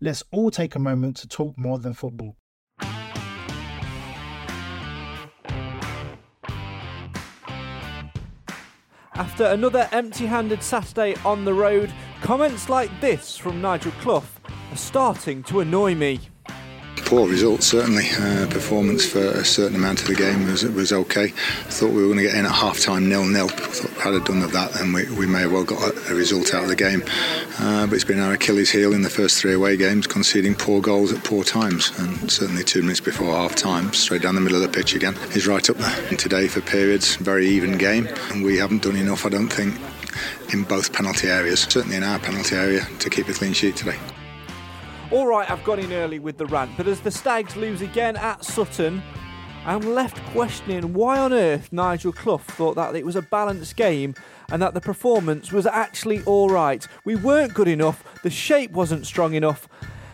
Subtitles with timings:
[0.00, 2.36] Let's all take a moment to talk more than football.
[9.14, 14.22] After another empty handed Saturday on the road, comments like this from Nigel Clough
[14.70, 16.20] are starting to annoy me
[17.08, 18.04] poor result, certainly.
[18.20, 21.28] Uh, performance for a certain amount of the game was was okay.
[21.28, 23.48] Thought we were going to get in at half time nil nil.
[23.48, 26.14] Thought had I done of that, then we, we may have well got a, a
[26.14, 27.02] result out of the game.
[27.60, 30.82] Uh, but it's been our Achilles heel in the first three away games, conceding poor
[30.82, 31.98] goals at poor times.
[31.98, 35.14] And certainly two minutes before half time, straight down the middle of the pitch again,
[35.34, 36.08] is right up there.
[36.10, 38.06] And today, for periods, very even game.
[38.32, 39.80] And we haven't done enough, I don't think,
[40.52, 43.96] in both penalty areas, certainly in our penalty area, to keep a clean sheet today.
[45.10, 48.14] All right, I've gone in early with the rant, but as the Stags lose again
[48.18, 49.02] at Sutton,
[49.64, 54.14] I'm left questioning why on earth Nigel Clough thought that it was a balanced game
[54.50, 56.86] and that the performance was actually all right.
[57.06, 59.66] We weren't good enough, the shape wasn't strong enough,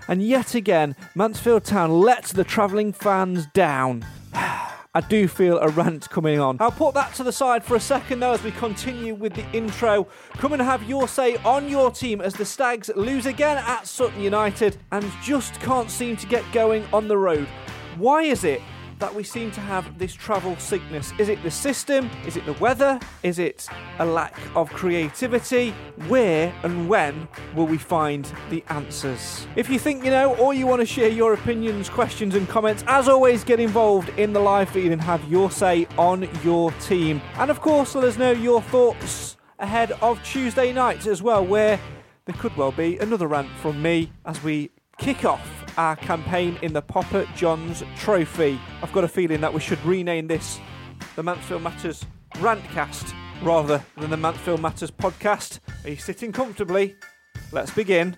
[0.06, 4.06] and yet again, Mansfield Town let the travelling fans down.
[4.96, 6.58] I do feel a rant coming on.
[6.60, 9.44] I'll put that to the side for a second though as we continue with the
[9.50, 10.06] intro.
[10.34, 14.22] Come and have your say on your team as the Stags lose again at Sutton
[14.22, 17.48] United and just can't seem to get going on the road.
[17.96, 18.60] Why is it
[18.98, 21.12] that we seem to have this travel sickness?
[21.18, 22.10] Is it the system?
[22.26, 22.98] Is it the weather?
[23.22, 23.68] Is it
[23.98, 25.70] a lack of creativity?
[26.08, 29.46] Where and when will we find the answers?
[29.56, 32.84] If you think you know, or you want to share your opinions, questions, and comments,
[32.86, 37.20] as always, get involved in the live feed and have your say on your team.
[37.36, 41.78] And of course, let us know your thoughts ahead of Tuesday night as well, where
[42.26, 46.72] there could well be another rant from me as we kick off our campaign in
[46.72, 48.60] the Papa John's Trophy.
[48.82, 50.60] I've got a feeling that we should rename this
[51.16, 52.04] the Mansfield Matters
[52.34, 55.60] Rantcast rather than the Mansfield Matters Podcast.
[55.84, 56.96] Are you sitting comfortably?
[57.52, 58.16] Let's begin.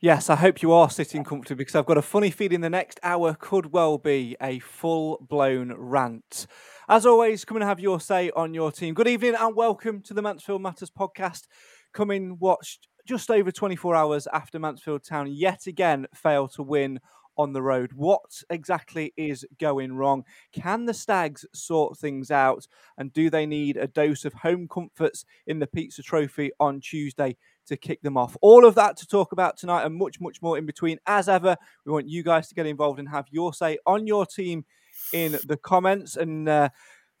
[0.00, 3.00] Yes, I hope you are sitting comfortably because I've got a funny feeling the next
[3.02, 6.46] hour could well be a full blown rant.
[6.88, 8.94] As always, come and have your say on your team.
[8.94, 11.48] Good evening and welcome to the Mansfield Matters podcast.
[11.92, 17.00] Coming watched just over 24 hours after Mansfield Town yet again failed to win
[17.36, 17.92] on the road.
[17.92, 20.22] What exactly is going wrong?
[20.52, 22.68] Can the Stags sort things out?
[22.98, 27.36] And do they need a dose of home comforts in the Pizza Trophy on Tuesday
[27.68, 28.36] to kick them off.
[28.40, 30.98] All of that to talk about tonight and much, much more in between.
[31.06, 34.26] As ever, we want you guys to get involved and have your say on your
[34.26, 34.64] team
[35.12, 36.68] in the comments and uh,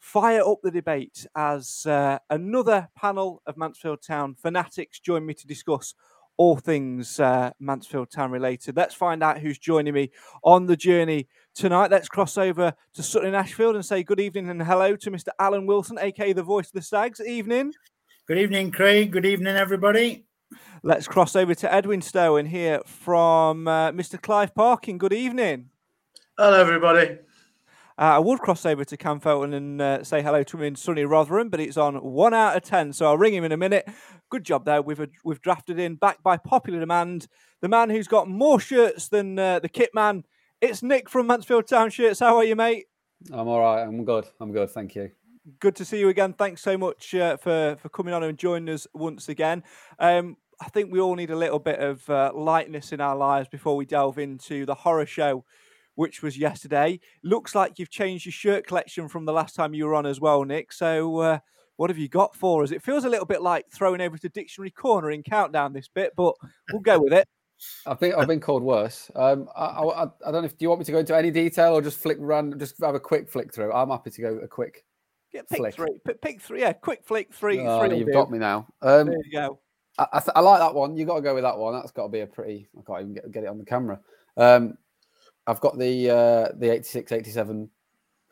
[0.00, 5.46] fire up the debate as uh, another panel of Mansfield Town fanatics join me to
[5.46, 5.94] discuss
[6.36, 8.76] all things uh, Mansfield Town related.
[8.76, 10.12] Let's find out who's joining me
[10.44, 11.90] on the journey tonight.
[11.90, 15.28] Let's cross over to Sutton Ashfield and say good evening and hello to Mr.
[15.38, 17.20] Alan Wilson, aka the voice of the Stags.
[17.20, 17.72] Evening.
[18.28, 19.10] Good evening, Craig.
[19.10, 20.27] Good evening, everybody.
[20.82, 24.20] Let's cross over to Edwinstowe and hear from uh, Mr.
[24.20, 24.98] Clive Parkin.
[24.98, 25.70] Good evening.
[26.38, 27.18] Hello, everybody.
[27.98, 30.76] Uh, I would cross over to Cam Felton and uh, say hello to him in
[30.76, 33.56] sunny Rotherham, but it's on one out of ten, so I'll ring him in a
[33.56, 33.88] minute.
[34.30, 34.80] Good job there.
[34.80, 37.26] We've we've drafted in, backed by popular demand,
[37.60, 40.24] the man who's got more shirts than uh, the kit man.
[40.60, 42.20] It's Nick from Mansfield Town Shirts.
[42.20, 42.86] How are you, mate?
[43.32, 43.82] I'm all right.
[43.82, 44.26] I'm good.
[44.40, 44.70] I'm good.
[44.70, 45.10] Thank you.
[45.60, 46.32] Good to see you again.
[46.32, 49.62] Thanks so much uh, for for coming on and joining us once again.
[49.98, 53.48] Um, I think we all need a little bit of uh, lightness in our lives
[53.48, 55.44] before we delve into the horror show
[55.98, 57.00] which was yesterday.
[57.24, 60.20] Looks like you've changed your shirt collection from the last time you were on as
[60.20, 60.72] well, Nick.
[60.72, 61.38] So, uh,
[61.74, 62.70] what have you got for us?
[62.70, 66.12] It feels a little bit like throwing over to Dictionary Corner in Countdown this bit,
[66.16, 66.36] but
[66.72, 67.26] we'll go with it.
[67.84, 69.10] I think I've been called worse.
[69.16, 71.32] Um, I, I, I, don't know if do you want me to go into any
[71.32, 73.72] detail or just flick run, just have a quick flick through.
[73.72, 74.84] I'm happy to go a quick.
[75.32, 75.74] Yeah, pick flick.
[75.74, 76.00] three.
[76.06, 76.60] Pick, pick three.
[76.60, 77.60] Yeah, quick flick three.
[77.60, 78.66] Oh, three you've got me now.
[78.82, 79.58] Um, There you go.
[79.98, 80.96] I, I, th- I like that one.
[80.96, 81.74] You've got to go with that one.
[81.74, 82.68] That's got to be a pretty.
[82.78, 84.00] I can't even get, get it on the camera.
[84.36, 84.78] Um,
[85.46, 87.68] I've got the uh, the 86, 87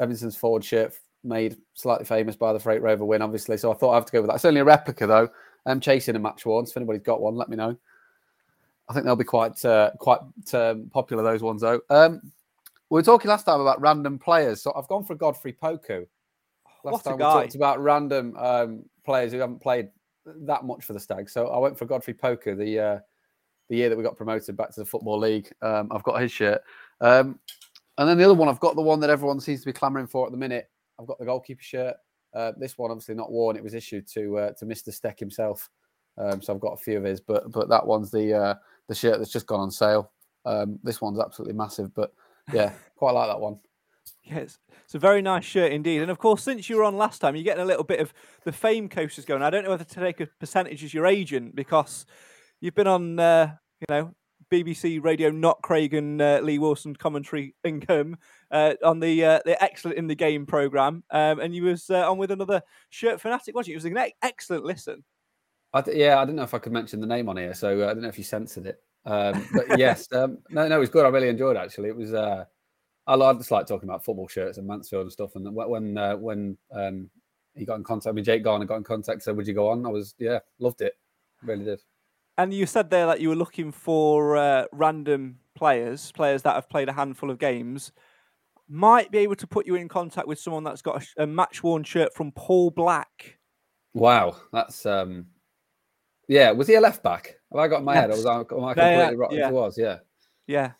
[0.01, 0.95] Evanston's forward shirt
[1.25, 3.57] made slightly famous by the Freight Rover win, obviously.
[3.57, 4.37] So I thought I have to go with that.
[4.37, 5.29] It's only a replica though.
[5.65, 6.67] I'm chasing a match worn.
[6.67, 7.77] So if anybody's got one, let me know.
[8.89, 10.21] I think they'll be quite uh, quite
[10.55, 11.23] um, popular.
[11.23, 11.81] Those ones though.
[11.91, 12.21] Um,
[12.89, 16.07] we were talking last time about random players, so I've gone for Godfrey Poku.
[16.87, 19.89] Last What time we talked about random um, players who haven't played
[20.25, 22.99] that much for the Stags, so I went for Godfrey Poku The uh,
[23.69, 26.31] the year that we got promoted back to the football league, um, I've got his
[26.31, 26.63] shirt.
[27.01, 27.41] Um,
[27.99, 30.07] and then the other one, I've got the one that everyone seems to be clamouring
[30.07, 30.71] for at the minute.
[31.01, 31.97] I've got the goalkeeper shirt.
[32.33, 33.57] Uh, this one, obviously not worn.
[33.57, 34.93] It was issued to uh, to Mr.
[34.93, 35.69] Steck himself.
[36.19, 38.55] Um, so I've got a few of his, but but that one's the uh,
[38.89, 40.13] the shirt that's just gone on sale.
[40.45, 42.13] Um, this one's absolutely massive, but
[42.53, 43.59] yeah, quite like that one.
[44.29, 46.03] Yes, it's a very nice shirt indeed.
[46.03, 48.13] And of course, since you were on last time, you're getting a little bit of
[48.43, 49.43] the fame coasters going.
[49.43, 52.07] I don't know whether to take a percentage as your agent because
[52.61, 54.15] you've been on, uh, you know,
[54.51, 58.17] BBC Radio, not Craig and uh, Lee Wilson commentary income
[58.51, 62.11] uh, on the uh, the excellent in the game program, um, and you was uh,
[62.11, 63.75] on with another shirt fanatic, wasn't you?
[63.75, 65.05] It was an excellent listen.
[65.73, 67.83] I d- yeah, I don't know if I could mention the name on here, so
[67.83, 68.81] uh, I don't know if you censored it.
[69.05, 71.05] Um, but yes, um, no, no, it was good.
[71.05, 71.61] I really enjoyed it.
[71.61, 72.13] Actually, it was.
[73.07, 75.37] I, I just like talking about football shirts and Mansfield and stuff.
[75.37, 77.09] And when uh, when um,
[77.55, 79.87] he got in contact, with Jake Garner got in contact, said, "Would you go on?"
[79.87, 80.95] I was, yeah, loved it,
[81.43, 81.81] really did.
[82.39, 86.69] And you said there that you were looking for uh, random players, players that have
[86.69, 87.93] played a handful of games.
[88.69, 91.63] Might be able to put you in contact with someone that's got a, a match
[91.63, 93.39] worn shirt from Paul Black.
[93.95, 95.27] Wow, that's um,
[96.29, 96.51] yeah.
[96.51, 97.37] Was he a left back?
[97.53, 98.11] Have I got in my head?
[98.11, 99.33] Or was I, am I completely yeah, right?
[99.33, 99.49] yeah.
[99.49, 99.99] It was, yeah.
[100.49, 100.73] Yeah.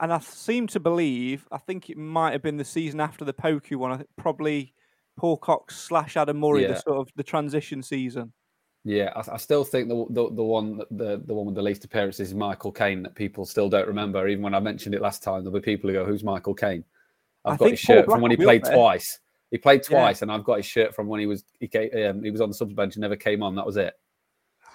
[0.00, 3.32] And I seem to believe, I think it might have been the season after the
[3.32, 3.92] Poku one.
[3.92, 4.74] I think probably
[5.16, 8.32] Paul Cox slash Adam Murray, the sort of the transition season.
[8.84, 11.84] Yeah, I, I still think the, the the one the the one with the least
[11.84, 14.28] appearances is Michael Caine that people still don't remember.
[14.28, 16.84] Even when I mentioned it last time, there'll be people who go, "Who's Michael Caine?"
[17.44, 19.20] I've I got his shirt from when he Black will be played twice.
[19.50, 20.00] He played Yeah.
[20.00, 22.40] twice, and I've got his shirt from when he was he came, um, he was
[22.40, 23.54] on the subs bench and never came on.
[23.54, 23.94] That was it.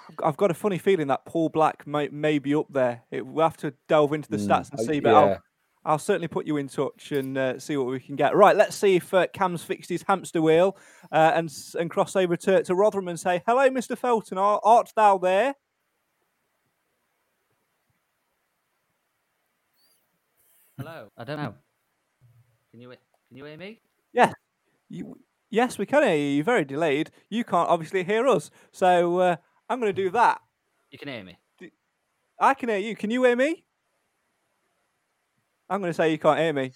[0.10, 3.04] I've- I've got a funny feeling that Paul Black may, may be up there.
[3.12, 5.18] It, we'll have to delve into the Mm, stats and see, but yeah.
[5.20, 5.44] I'll,
[5.86, 8.36] I'll certainly put you in touch and uh, see what we can get.
[8.36, 10.76] Right, let's see if uh, Cam's fixed his hamster wheel
[11.12, 13.98] uh, and s- and cross over to, to Rotherham and say, hello, Mr.
[13.98, 15.56] Felton, art, art thou there?
[20.78, 21.12] Hello.
[21.18, 21.56] I don't know.
[22.72, 23.80] Can you can you hear me?
[24.14, 24.32] Yeah.
[24.90, 25.20] You,
[25.50, 26.28] yes, we can hear you.
[26.36, 27.12] You're very delayed.
[27.30, 28.50] You can't obviously hear us.
[28.72, 29.36] So uh,
[29.70, 30.42] I'm going to do that.
[30.92, 31.38] You can hear me.
[32.40, 32.96] I can hear you.
[32.96, 33.66] Can you hear me?
[35.70, 36.72] I'm going to say you can't hear me.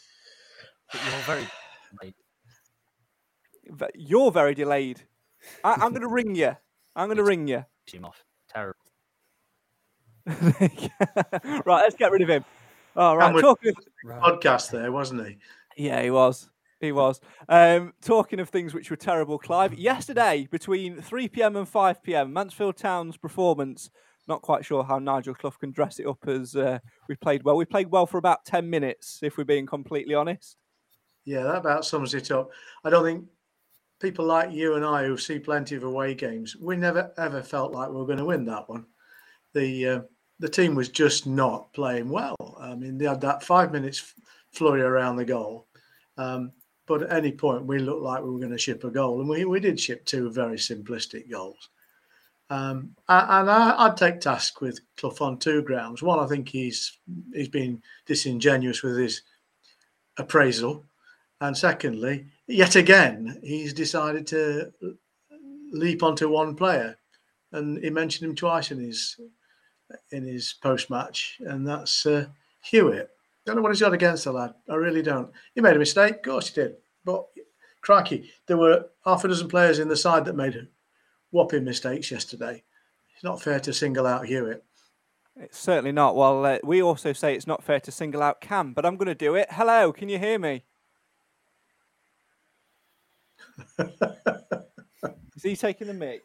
[0.92, 1.48] But you're very
[2.04, 2.16] late.
[3.96, 5.02] You're very delayed.
[5.64, 6.56] I, I'm going to ring you.
[6.96, 7.66] I'm going to ring you.
[7.92, 8.24] Him off.
[8.54, 8.78] Terrible.
[10.28, 12.46] right, let's get rid of him.
[12.96, 13.74] All right, And we're- talking
[14.06, 15.38] Podcast there, wasn't he?
[15.78, 16.50] yeah, he was.
[16.84, 17.22] He was.
[17.48, 19.74] Um, talking of things which were terrible, Clive.
[19.74, 21.56] Yesterday, between 3 p.m.
[21.56, 23.90] and 5 p.m., Mansfield Town's performance.
[24.28, 27.56] Not quite sure how Nigel Clough can dress it up as uh, we played well.
[27.56, 30.58] We played well for about 10 minutes, if we're being completely honest.
[31.24, 32.50] Yeah, that about sums it up.
[32.84, 33.26] I don't think
[34.02, 37.72] people like you and I who see plenty of away games, we never ever felt
[37.72, 38.86] like we were going to win that one.
[39.54, 40.02] The uh,
[40.40, 42.36] the team was just not playing well.
[42.60, 44.14] I mean, they had that five minutes
[44.52, 45.68] flurry around the goal,
[46.18, 46.52] um,
[46.86, 49.30] but at any point we looked like we were going to ship a goal, and
[49.30, 51.70] we, we did ship two very simplistic goals.
[52.50, 56.04] Um, and I, I'd take task with Clough on two grounds.
[56.04, 57.00] One, I think he's
[57.34, 59.22] he's been disingenuous with his
[60.18, 60.86] appraisal,
[61.42, 64.72] and secondly, yet again, he's decided to
[65.72, 66.98] leap onto one player,
[67.54, 69.20] and he mentioned him twice in his
[70.12, 72.26] in his post match, and that's uh,
[72.62, 73.10] Hewitt.
[73.46, 74.54] Don't know what he's got against the lad.
[74.70, 75.32] I really don't.
[75.54, 77.26] He made a mistake, of course he did, but
[77.82, 80.68] crikey, there were half a dozen players in the side that made
[81.32, 82.64] whopping mistakes yesterday.
[83.14, 84.64] It's not fair to single out Hewitt.
[85.36, 86.16] It's certainly not.
[86.16, 89.08] Well, uh, we also say it's not fair to single out Cam, but I'm going
[89.08, 89.48] to do it.
[89.52, 90.64] Hello, can you hear me?
[95.36, 96.22] Is he taking the mic?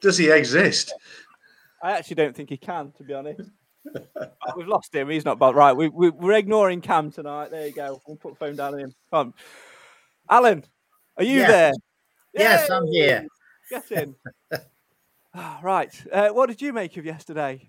[0.00, 0.92] Does he exist?
[1.82, 3.50] I actually don't think he can, to be honest.
[3.86, 5.08] Oh, we've lost him.
[5.10, 5.54] He's not bad.
[5.54, 7.50] Right, we, we, we're ignoring Cam tonight.
[7.50, 8.00] There you go.
[8.06, 8.94] We'll put the phone down on him.
[9.10, 9.34] Come on.
[10.30, 10.64] Alan,
[11.16, 11.46] are you Yeah.
[11.48, 11.72] there?
[12.34, 13.26] Yes, I'm here.
[13.70, 14.14] Get in.
[15.36, 15.92] Ah, right.
[16.12, 17.68] Uh, what did you make of yesterday?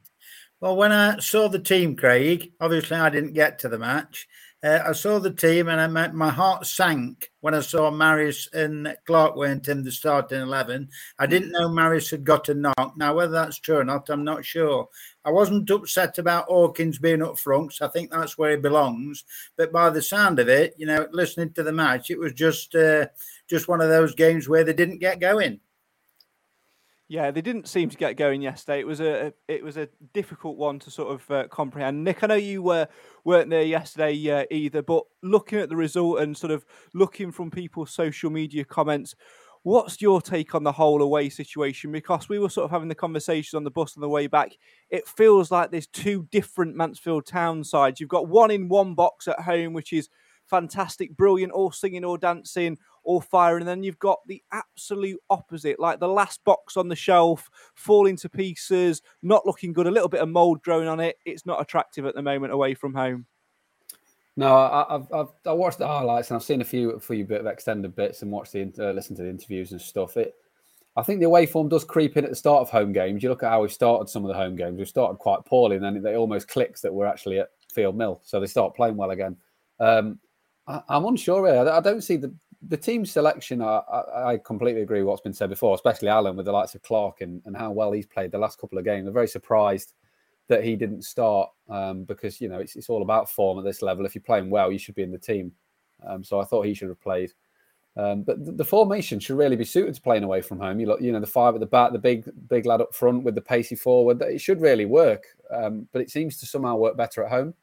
[0.62, 4.28] Well, when I saw the team, Craig, obviously I didn't get to the match.
[4.64, 8.50] Uh, I saw the team and I my, my heart sank when I saw Maris
[8.52, 10.90] and Clarke weren't in the starting 11.
[11.20, 12.94] I didn't know Maris had got a knock.
[12.98, 14.90] Now, whether that's true or not, I'm not sure.
[15.24, 19.24] I wasn't upset about Hawkins being up front 'cause I think that's where he belongs.
[19.56, 22.74] But by the sound of it, you know, listening to the match, it was just
[22.76, 23.08] uh,
[23.48, 25.60] just one of those games where they didn't get going.
[27.08, 28.80] Yeah, they didn't seem to get going yesterday.
[28.80, 32.04] It was a it was a difficult one to sort of uh, comprehend.
[32.04, 32.88] Nick, I know you were
[33.24, 37.52] weren't there yesterday uh, either, but looking at the result and sort of looking from
[37.52, 39.14] people's social media comments,
[39.62, 41.92] what's your take on the whole away situation?
[41.92, 44.54] Because we were sort of having the conversation on the bus on the way back.
[44.90, 48.00] It feels like there's two different Mansfield Town sides.
[48.00, 50.10] You've got one in one box at home, which is
[50.50, 53.62] fantastic, brilliant, all singing, all dancing, all firing.
[53.62, 58.18] And then you've got the absolute opposite, like the last box on the shelf, falling
[58.18, 61.18] to pieces, not looking good, a little bit of mould growing on it.
[61.26, 63.26] It's not attractive at the moment away from home.
[64.38, 67.24] No, I, I've, I've I watched the highlights and I've seen a few a few
[67.24, 70.18] bit of extended bits and watched the uh, listened to the interviews and stuff.
[70.18, 70.36] It,
[70.98, 73.22] I think the away form does creep in at the start of home games.
[73.22, 74.78] You look at how we started some of the home games.
[74.78, 78.22] We started quite poorly, and then it almost clicks that we're actually at Field Mill,
[78.24, 79.38] so they start playing well again.
[79.80, 80.20] Um,
[80.68, 81.42] I, I'm unsure.
[81.42, 81.58] Really.
[81.58, 82.34] I, I don't see the
[82.68, 83.62] the team selection.
[83.62, 83.82] I,
[84.16, 87.22] I, completely agree with what's been said before, especially Alan with the likes of Clarke
[87.22, 89.08] and, and how well he's played the last couple of games.
[89.08, 89.94] I'm very surprised
[90.48, 93.82] that he didn't start um, because you know it's, it's all about form at this
[93.82, 94.06] level.
[94.06, 95.52] If you're playing well, you should be in the team.
[96.06, 97.32] Um, so I thought he should have played.
[97.98, 100.80] Um, but the, the formation should really be suited to playing away from home.
[100.80, 103.24] You look, you know, the five at the back, the big big lad up front
[103.24, 104.22] with the pacey forward.
[104.22, 107.54] It should really work, um, but it seems to somehow work better at home.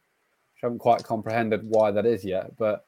[0.57, 2.57] I haven't quite comprehended why that is yet.
[2.57, 2.87] But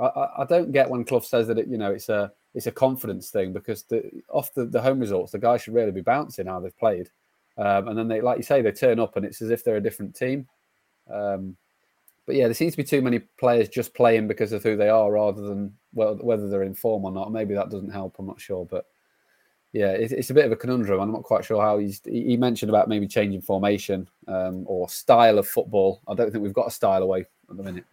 [0.00, 2.72] I, I, don't get when Clough says that it, you know it's a it's a
[2.72, 6.46] confidence thing because the, off the, the home results, the guys should really be bouncing
[6.46, 7.10] how they've played.
[7.56, 9.76] Um, and then they, like you say, they turn up and it's as if they're
[9.76, 10.48] a different team.
[11.12, 11.56] Um,
[12.26, 14.88] but yeah, there seems to be too many players just playing because of who they
[14.88, 17.32] are, rather than well, whether they're in form or not.
[17.32, 18.16] Maybe that doesn't help.
[18.18, 18.86] I'm not sure, but
[19.72, 21.00] yeah, it, it's a bit of a conundrum.
[21.00, 22.02] I'm not quite sure how he's.
[22.04, 26.02] He mentioned about maybe changing formation um, or style of football.
[26.06, 27.84] I don't think we've got a style away at the minute.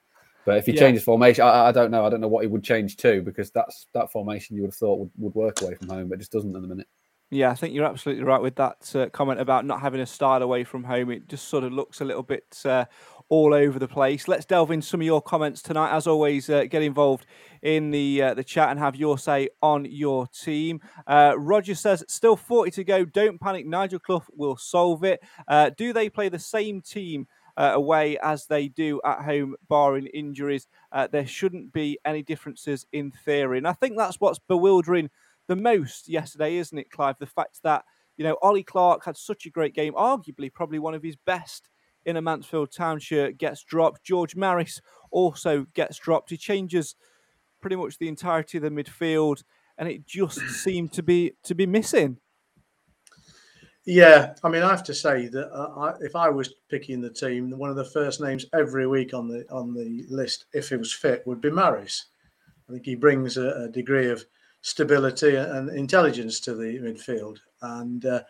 [0.46, 0.80] But if he Yeah.
[0.80, 2.06] changes formation, I, I don't know.
[2.06, 4.76] I don't know what he would change to because that's that formation you would have
[4.76, 6.88] thought would, would work away from home, but it just doesn't at the minute.
[7.32, 10.44] Yeah, I think you're absolutely right with that uh, comment about not having a style
[10.44, 11.10] away from home.
[11.10, 12.86] It just sort of looks a little bit uh,
[13.30, 14.28] all over the place.
[14.28, 15.92] Let's delve in some of your comments tonight.
[15.92, 17.26] As always, uh, get involved
[17.64, 20.80] in the uh, the chat and have your say on your team.
[21.08, 23.04] Uh, Roger says, still 40 to go.
[23.06, 23.66] Don't panic.
[23.66, 25.20] Nigel Clough will solve it.
[25.48, 27.26] Uh, do they play the same team?
[27.58, 32.86] Uh, away as they do at home, barring injuries, uh, there shouldn't be any differences
[32.92, 33.58] in theory.
[33.58, 35.10] And I think that's what's bewildering
[35.48, 37.16] the most yesterday, isn't it, Clive?
[37.18, 37.86] The fact that,
[38.18, 41.70] you know, Ollie Clarke had such a great game, arguably probably one of his best
[42.06, 44.04] in a Mansfield Town shirt, gets dropped.
[44.04, 46.32] George Maris also gets dropped.
[46.32, 46.96] He changes
[47.62, 49.44] pretty much the entirety of the midfield,
[49.78, 52.18] and it just seemed to be to be missing.
[53.86, 57.10] Yeah, I mean, I have to say that uh, I, if I was picking the
[57.10, 60.76] team, one of the first names every week on the on the list, if he
[60.76, 62.06] was fit, would be Maris.
[62.68, 64.26] I think he brings a, a degree of
[64.62, 68.24] stability and intelligence to the midfield, and uh,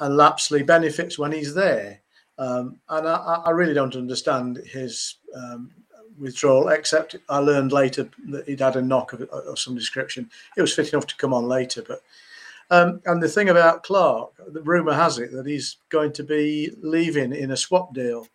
[0.00, 2.00] and Lapslie benefits when he's there.
[2.36, 5.70] Um, and I, I really don't understand his um,
[6.18, 10.28] withdrawal, except I learned later that he'd had a knock of, of some description.
[10.58, 12.02] It was fit enough to come on later, but
[12.70, 16.72] um, and the thing about Clarke, the rumor has it that he's going to be
[16.82, 18.26] leaving in a swap deal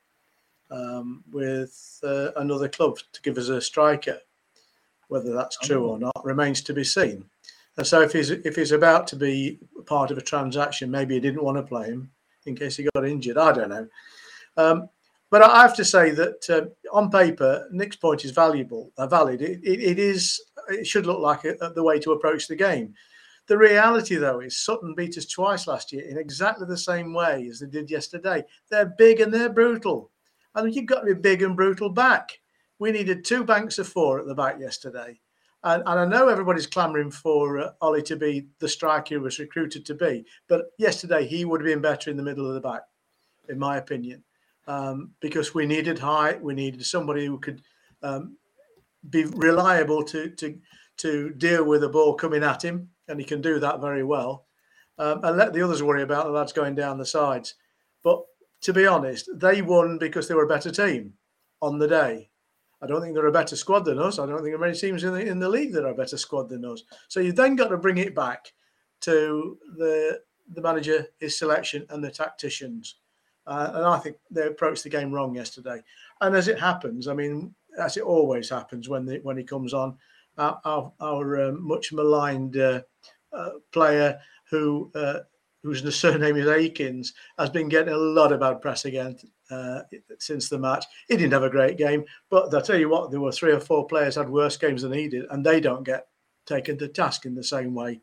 [0.71, 4.19] um, with uh, another club to give us a striker.
[5.07, 7.25] Whether that's true or not remains to be seen.
[7.77, 9.57] And so, if he's if he's about to be
[9.87, 12.11] part of a transaction, maybe he didn't want to play him
[12.45, 13.37] in case he got injured.
[13.37, 13.87] I don't know.
[14.57, 14.89] Um,
[15.31, 19.41] but I have to say that uh, on paper, Nick's point is valuable, uh, valid.
[19.41, 20.39] It, it, it is.
[20.69, 22.93] It should look like a, the way to approach the game.
[23.49, 27.47] The reality, though, is Sutton beat us twice last year in exactly the same way
[27.49, 28.45] as they did yesterday.
[28.69, 30.11] They're big and they're brutal.
[30.53, 32.39] And you've got to be big and brutal back.
[32.77, 35.19] We needed two banks of four at the back yesterday.
[35.63, 39.39] And, and I know everybody's clamouring for uh, Ollie to be the striker he was
[39.39, 40.27] recruited to be.
[40.47, 42.83] But yesterday, he would have been better in the middle of the back,
[43.49, 44.23] in my opinion,
[44.67, 46.39] um, because we needed height.
[46.39, 47.63] We needed somebody who could
[48.03, 48.37] um,
[49.09, 50.55] be reliable to, to,
[50.97, 54.45] to deal with a ball coming at him and he can do that very well.
[54.97, 57.55] Um, and let the others worry about the lads going down the sides.
[58.03, 58.21] But
[58.61, 61.13] to be honest, they won because they were a better team
[61.61, 62.29] on the day.
[62.81, 64.19] I don't think they're a better squad than us.
[64.19, 65.95] I don't think there are many teams in the, in the league that are a
[65.95, 66.83] better squad than us.
[67.07, 68.53] So you've then got to bring it back
[69.01, 72.95] to the the manager, his selection, and the tacticians.
[73.45, 75.81] Uh, and I think they approached the game wrong yesterday.
[76.21, 79.73] And as it happens, I mean, as it always happens when the, when he comes
[79.73, 79.97] on,
[80.37, 82.81] uh, our, our uh, much maligned uh,
[83.71, 84.19] player
[84.49, 85.19] who uh,
[85.63, 89.17] whose surname is Akins has been getting a lot of bad press again
[90.19, 90.85] since the match.
[91.07, 93.59] He didn't have a great game, but I tell you what, there were three or
[93.59, 96.07] four players had worse games than he did, and they don't get
[96.45, 98.01] taken to task in the same way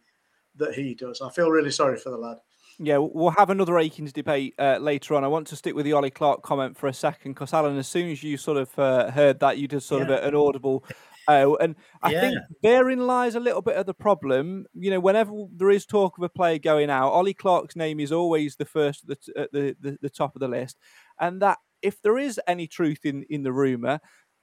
[0.56, 1.20] that he does.
[1.20, 2.38] I feel really sorry for the lad.
[2.78, 5.24] Yeah, we'll have another Akins debate uh, later on.
[5.24, 7.88] I want to stick with the Ollie Clarke comment for a second because, Alan, as
[7.88, 10.16] soon as you sort of uh, heard that, you did sort yeah.
[10.16, 10.84] of an audible.
[11.28, 12.20] Uh, and I yeah.
[12.20, 14.66] think therein lies a little bit of the problem.
[14.74, 18.12] You know, whenever there is talk of a player going out, Ollie Clarke's name is
[18.12, 20.78] always the first at the, at the, the, the top of the list.
[21.18, 24.00] And that if there is any truth in, in the rumour,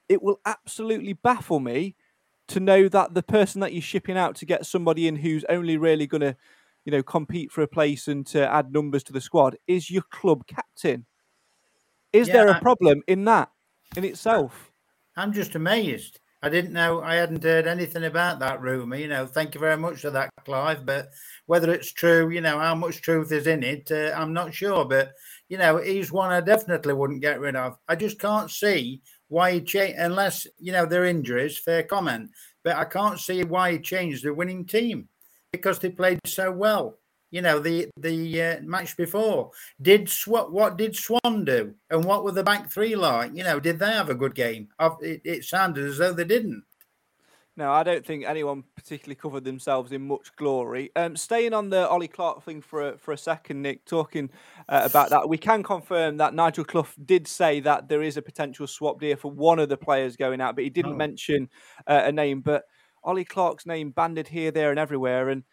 [0.09, 1.95] it will absolutely baffle me
[2.49, 5.77] to know that the person that you're shipping out to get somebody in who's only
[5.77, 6.35] really going to
[6.85, 10.03] you know, compete for a place and to add numbers to the squad is your
[10.11, 11.05] club captain.
[12.11, 13.49] Is yeah, there a problem in that
[13.95, 14.71] in itself?
[15.15, 16.19] I'm just amazed.
[16.43, 17.01] I didn't know.
[17.01, 18.97] I hadn't heard anything about that rumor.
[18.97, 20.85] You know, thank you very much for that, Clive.
[20.85, 21.07] But
[21.45, 24.83] whether it's true, you know, how much truth is in it, uh, I'm not sure.
[24.83, 25.13] But
[25.47, 27.77] you know, he's one I definitely wouldn't get rid of.
[27.87, 31.57] I just can't see why he changed, unless you know their injuries.
[31.57, 32.31] Fair comment,
[32.61, 35.07] but I can't see why he changed the winning team
[35.53, 36.99] because they played so well.
[37.33, 39.49] You know, the the uh, match before
[39.81, 43.31] did Sw- what did Swan do, and what were the back three like?
[43.33, 44.67] You know, did they have a good game?
[45.01, 46.63] It, it sounded as though they didn't.
[47.57, 50.91] No, I don't think anyone particularly covered themselves in much glory.
[50.95, 54.29] Um, staying on the Ollie Clarke thing for a, for a second, Nick, talking
[54.69, 58.21] uh, about that, we can confirm that Nigel Clough did say that there is a
[58.21, 60.97] potential swap deal for one of the players going out, but he didn't oh.
[60.97, 61.49] mention
[61.87, 62.41] uh, a name.
[62.41, 62.65] But
[63.03, 65.29] Ollie Clarke's name banded here, there, and everywhere.
[65.29, 65.43] And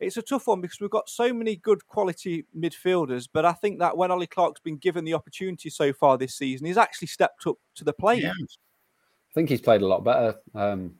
[0.00, 3.28] it's a tough one because we've got so many good quality midfielders.
[3.32, 6.66] But I think that when Ollie Clarke's been given the opportunity so far this season,
[6.66, 8.22] he's actually stepped up to the plate.
[8.22, 8.32] Yeah.
[8.32, 10.36] I think he's played a lot better.
[10.54, 10.94] Um,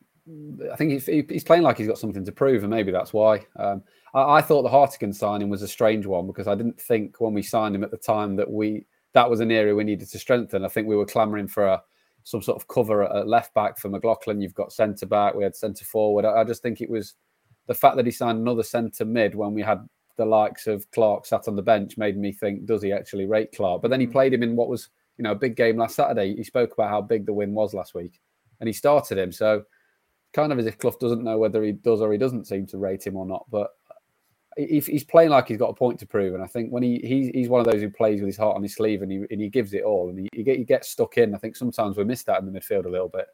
[0.73, 3.45] I think he's, he's, playing like he's got something to prove, and maybe that's why.
[3.57, 3.83] Um,
[4.15, 7.35] I, I, thought the Hartigan signing was a strange one because I didn't think when
[7.35, 10.19] we signed him at the time that we that was an area we needed to
[10.19, 10.65] strengthen.
[10.65, 11.83] I think we were clamouring for a
[12.23, 14.41] some sort of cover at left back for McLaughlin.
[14.41, 15.35] You've got centre back.
[15.35, 16.25] We had centre forward.
[16.25, 17.15] I, just think it was
[17.71, 21.25] the fact that he signed another centre mid when we had the likes of Clarke
[21.25, 23.81] sat on the bench made me think, does he actually rate Clarke?
[23.81, 24.13] But then he mm.
[24.13, 26.35] played him in what was you know a big game last Saturday.
[26.35, 28.21] He spoke about how big the win was last week,
[28.59, 29.31] and he started him.
[29.31, 29.63] So
[30.33, 32.79] kind of as if Clough doesn't know whether he does or he doesn't seem to
[32.79, 33.47] rate him or not.
[33.53, 33.71] But
[34.57, 37.31] he's playing like he's got a point to prove, and I think when he, he
[37.33, 39.41] he's one of those who plays with his heart on his sleeve and he and
[39.41, 41.37] he gives it all, and he, he gets stuck in.
[41.37, 43.27] I think sometimes we miss that in the midfield a little bit.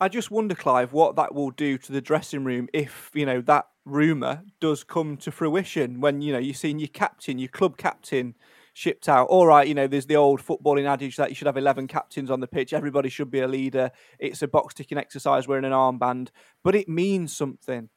[0.00, 3.40] I just wonder, Clive, what that will do to the dressing room if you know
[3.42, 6.00] that rumor does come to fruition.
[6.00, 8.36] When you know you're seeing your captain, your club captain,
[8.78, 9.26] shipped out.
[9.26, 12.30] All right, you know, there's the old footballing adage that you should have 11 captains
[12.30, 12.72] on the pitch.
[12.72, 13.90] Everybody should be a leader.
[14.20, 16.28] It's a box ticking exercise wearing an armband,
[16.62, 17.88] but it means something.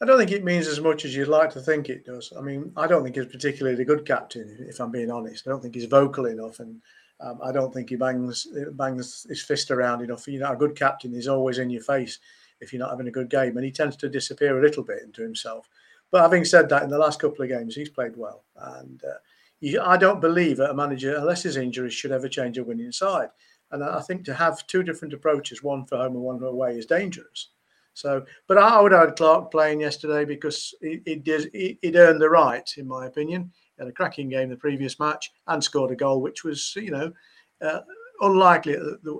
[0.00, 2.32] I don't think it means as much as you'd like to think it does.
[2.36, 5.46] I mean, I don't think he's particularly a good captain, if I'm being honest.
[5.46, 6.80] I don't think he's vocal enough, and
[7.22, 10.26] um, I don't think he bangs bangs his fist around enough.
[10.26, 12.18] You know, a good captain is always in your face
[12.60, 15.02] if you're not having a good game, and he tends to disappear a little bit
[15.02, 15.68] into himself.
[16.10, 19.18] But having said that, in the last couple of games, he's played well, and uh,
[19.60, 22.92] he, I don't believe that a manager, unless his injuries, should ever change a winning
[22.92, 23.28] side.
[23.70, 26.84] And I think to have two different approaches, one for home and one away, is
[26.84, 27.48] dangerous.
[27.94, 32.68] So, but I would have Clarke playing yesterday because it, did it, earned the right,
[32.76, 33.52] in my opinion.
[33.82, 37.12] Had a cracking game the previous match and scored a goal, which was you know
[37.60, 37.80] uh,
[38.20, 38.76] unlikely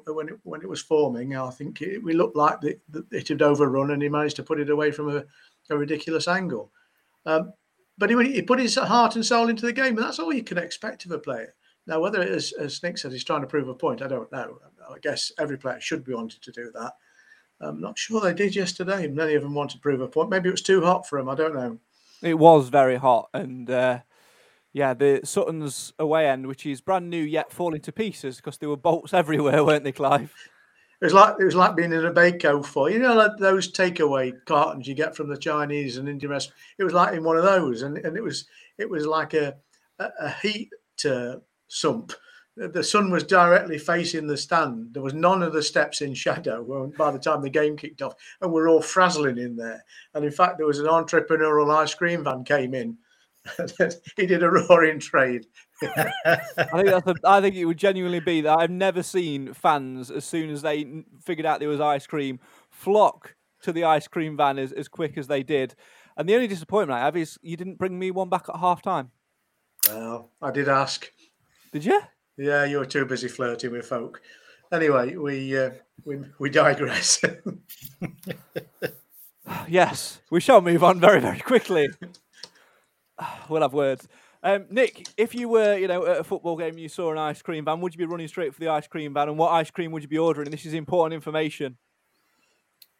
[0.06, 1.36] when it when it was forming.
[1.36, 4.44] I think it, we looked like the, the, it had overrun, and he managed to
[4.44, 5.24] put it away from a,
[5.68, 6.70] a ridiculous angle.
[7.26, 7.52] Um,
[7.98, 10.44] but he, he put his heart and soul into the game, and that's all you
[10.44, 11.54] can expect of a player.
[11.86, 14.30] Now, whether it is, as Nick said, he's trying to prove a point, I don't
[14.30, 14.58] know.
[14.88, 16.92] I guess every player should be wanting to do that.
[17.60, 19.06] I'm not sure they did yesterday.
[19.08, 20.30] Many of them want to prove a point.
[20.30, 21.28] Maybe it was too hot for them.
[21.28, 21.78] I don't know.
[22.22, 24.00] It was very hot, and uh,
[24.72, 28.68] yeah, the Sutton's away end, which is brand new yet falling to pieces because there
[28.68, 30.34] were bolts everywhere, weren't they, Clive?
[31.00, 34.32] It was like it was like being in a Bacofoil you know like those takeaway
[34.46, 36.56] cartons you get from the Chinese and Indian restaurant.
[36.78, 38.46] It was like in one of those, and, and it was
[38.78, 39.56] it was like a
[39.98, 40.70] a, a heat
[41.04, 42.12] uh, sump
[42.56, 44.92] the sun was directly facing the stand.
[44.92, 48.14] There was none of the steps in shadow by the time the game kicked off,
[48.40, 49.82] and we're all frazzling in there.
[50.14, 52.96] And in fact, there was an entrepreneurial ice cream van came in.
[54.16, 55.46] he did a roaring trade.
[55.82, 56.04] I
[56.54, 57.06] think that's.
[57.06, 60.62] A, I think it would genuinely be that I've never seen fans as soon as
[60.62, 62.38] they figured out there was ice cream
[62.70, 65.74] flock to the ice cream van as, as quick as they did.
[66.16, 68.82] And the only disappointment I have is you didn't bring me one back at half
[68.82, 69.10] time.
[69.88, 71.10] Well, I did ask.
[71.72, 72.00] Did you?
[72.36, 74.22] Yeah, you were too busy flirting with folk.
[74.70, 75.70] Anyway, we uh,
[76.04, 77.20] we we digress.
[79.68, 81.88] yes, we shall move on very very quickly.
[83.48, 84.08] we'll have words.
[84.44, 87.18] Um, Nick, if you were, you know, at a football game, and you saw an
[87.18, 87.80] ice cream van.
[87.80, 89.28] Would you be running straight for the ice cream van?
[89.28, 90.50] And what ice cream would you be ordering?
[90.50, 91.76] This is important information.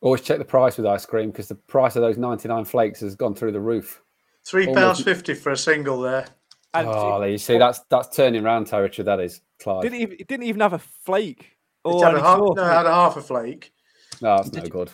[0.00, 3.14] Always check the price with ice cream because the price of those 99 flakes has
[3.14, 4.02] gone through the roof.
[4.44, 6.26] Three pounds fifty for a single there.
[6.74, 9.04] And Oh, there you see, that's that's turning round territory.
[9.04, 9.82] That is, Clive.
[9.82, 11.40] didn't even, it didn't even have a flake.
[11.84, 12.64] It Or had a half, no, it it.
[12.64, 13.72] had a half a flake.
[14.20, 14.90] No, that's no good.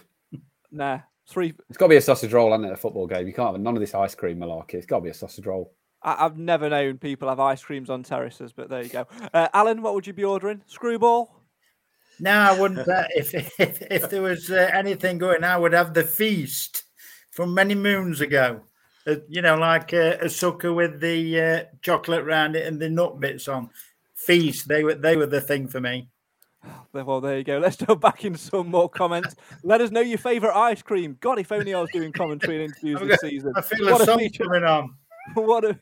[0.70, 1.54] Nah, three.
[1.68, 2.72] It's got to be a sausage roll, hasn't it?
[2.72, 3.26] A football game.
[3.26, 4.74] You can't have none of this ice cream malarkey.
[4.74, 5.72] It's got to be a sausage roll.
[6.02, 9.06] I, I've never known people have ice creams on terraces, but there you go.
[9.32, 10.62] Uh, Alan, what would you be ordering?
[10.66, 11.42] Screwball.
[12.20, 12.88] No, I wouldn't.
[12.88, 16.84] Uh, if, if if there was uh, anything going, I would have the feast
[17.30, 18.62] from many moons ago.
[19.06, 22.90] Uh, you know, like uh, a sucker with the uh, chocolate round it and the
[22.90, 23.70] nut bits on.
[24.16, 24.66] Feast.
[24.66, 26.08] They were they were the thing for me.
[26.92, 27.58] Well, there you go.
[27.58, 29.34] Let's go back in some more comments.
[29.62, 31.16] Let us know your favourite ice cream.
[31.20, 33.52] God, if only I was doing commentary and interviews this season.
[33.56, 34.44] I feel What a a song feature.
[34.44, 34.94] coming on.
[35.34, 35.78] what a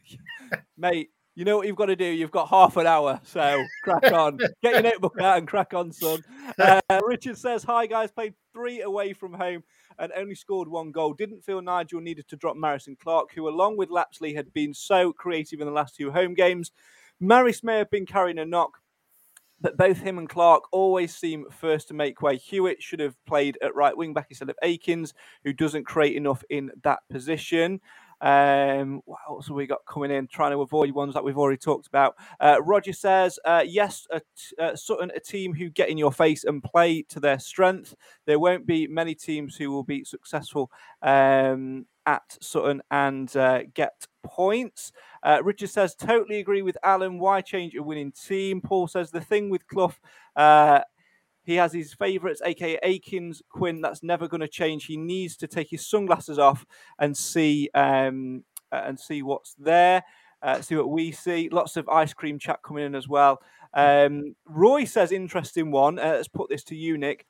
[0.77, 1.11] mate.
[1.35, 2.07] You know what you've got to do.
[2.07, 4.39] You've got half an hour, so crack on.
[4.63, 6.23] Get your notebook out and crack on, son.
[6.59, 9.63] Uh, Richard says, "Hi guys, played three away from home
[9.99, 11.13] and only scored one goal.
[11.13, 15.13] Didn't feel Nigel needed to drop Marison Clarke, who, along with Lapslie, had been so
[15.13, 16.73] creative in the last two home games.
[17.21, 18.79] Maris may have been carrying a knock."
[19.61, 22.37] But both him and Clarke always seem first to make way.
[22.37, 25.15] Hewitt should have played at right wing back instead of Akins,
[25.45, 27.81] who doesn't create enough in that position.
[28.21, 30.27] Um, what else have we got coming in?
[30.27, 32.17] Trying to avoid ones that we've already talked about.
[32.41, 36.13] Uh, Roger says, uh, yes, a t- uh, Sutton, a team who get in your
[36.13, 37.95] face and play to their strength.
[38.27, 40.71] There won't be many teams who will be successful
[41.03, 44.93] um, at Sutton and uh, get points.
[45.23, 47.19] Uh, Richard says, totally agree with Alan.
[47.19, 48.61] Why change a winning team?
[48.61, 49.95] Paul says, the thing with Clough.
[50.35, 50.81] Uh,
[51.43, 53.81] he has his favourites, aka Akins, Quinn.
[53.81, 54.87] That's never going to change.
[54.87, 56.67] He needs to take his sunglasses off
[56.99, 60.03] and see um, uh, and see what's there.
[60.43, 61.49] Uh, see what we see.
[61.49, 63.41] Lots of ice cream chat coming in as well.
[63.75, 65.99] Um, Roy says, interesting one.
[65.99, 67.27] Uh, let's put this to you, Nick.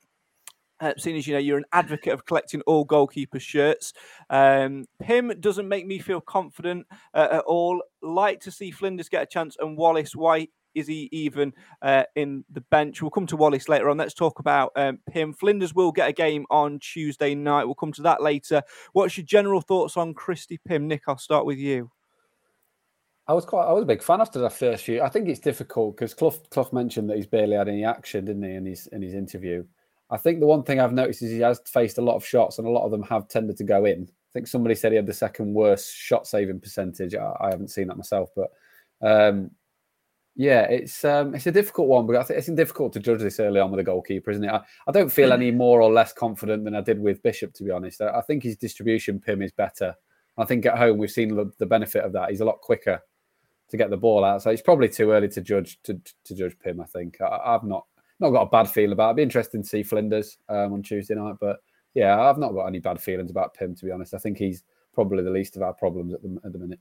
[0.79, 3.93] Uh, seeing as you know you're an advocate of collecting all goalkeeper shirts,
[4.29, 7.83] um, Pym doesn't make me feel confident uh, at all.
[8.03, 10.15] Like to see Flinders get a chance, and Wallace.
[10.15, 13.01] Why is he even uh, in the bench?
[13.01, 13.97] We'll come to Wallace later on.
[13.97, 14.99] Let's talk about um.
[15.35, 17.65] Flinders will get a game on Tuesday night.
[17.65, 18.63] We'll come to that later.
[18.93, 21.05] What's your general thoughts on Christy Pym, Nick?
[21.09, 21.91] I'll start with you.
[23.29, 23.67] I was quite.
[23.67, 25.03] I was a big fan after that first few.
[25.03, 28.45] I think it's difficult because Clough, Clough mentioned that he's barely had any action, didn't
[28.45, 29.65] he, in his in his interview?
[30.11, 32.59] I think the one thing I've noticed is he has faced a lot of shots,
[32.59, 34.03] and a lot of them have tended to go in.
[34.03, 37.15] I think somebody said he had the second worst shot saving percentage.
[37.15, 38.51] I, I haven't seen that myself, but
[39.03, 39.51] um,
[40.37, 42.07] yeah, it's um, it's a difficult one.
[42.07, 44.51] But I think it's difficult to judge this early on with a goalkeeper, isn't it?
[44.51, 47.65] I, I don't feel any more or less confident than I did with Bishop, to
[47.65, 48.01] be honest.
[48.03, 49.95] I, I think his distribution Pym is better.
[50.39, 52.31] I think at home we've seen the, the benefit of that.
[52.31, 53.01] He's a lot quicker
[53.71, 54.43] to get the ball out.
[54.43, 56.81] So it's probably too early to judge to, to judge Pym.
[56.81, 57.87] I think I, I've not
[58.21, 59.09] not got a bad feel about.
[59.09, 59.11] it.
[59.11, 61.59] It'd be interesting to see Flinders um, on Tuesday night, but
[61.95, 63.75] yeah, I've not got any bad feelings about Pym.
[63.75, 64.63] To be honest, I think he's
[64.95, 66.81] probably the least of our problems at the at the minute.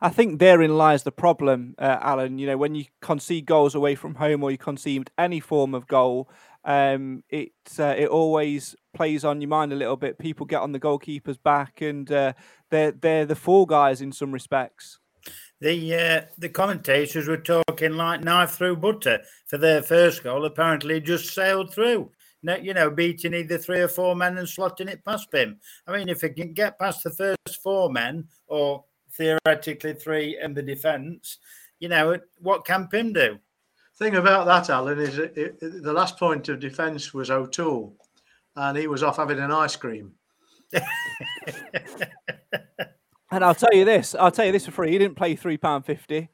[0.00, 2.38] I think therein lies the problem, uh, Alan.
[2.38, 5.86] You know, when you concede goals away from home or you concede any form of
[5.86, 6.28] goal,
[6.64, 10.18] um, it uh, it always plays on your mind a little bit.
[10.18, 12.32] People get on the goalkeeper's back, and uh,
[12.70, 14.98] they're they're the fall guys in some respects.
[15.62, 20.44] The uh, the commentators were talking like knife through butter for their first goal.
[20.44, 22.10] Apparently, just sailed through.
[22.42, 25.60] No, you know, beating either three or four men and slotting it past him.
[25.86, 30.52] I mean, if he can get past the first four men, or theoretically three in
[30.52, 31.38] the defence,
[31.78, 33.38] you know, what can Pym do?
[33.96, 37.94] Thing about that, Alan, is it, it, the last point of defence was O'Toole,
[38.56, 40.10] and he was off having an ice cream.
[43.32, 44.92] And I'll tell you this, I'll tell you this for free.
[44.92, 46.28] He didn't play three pound fifty.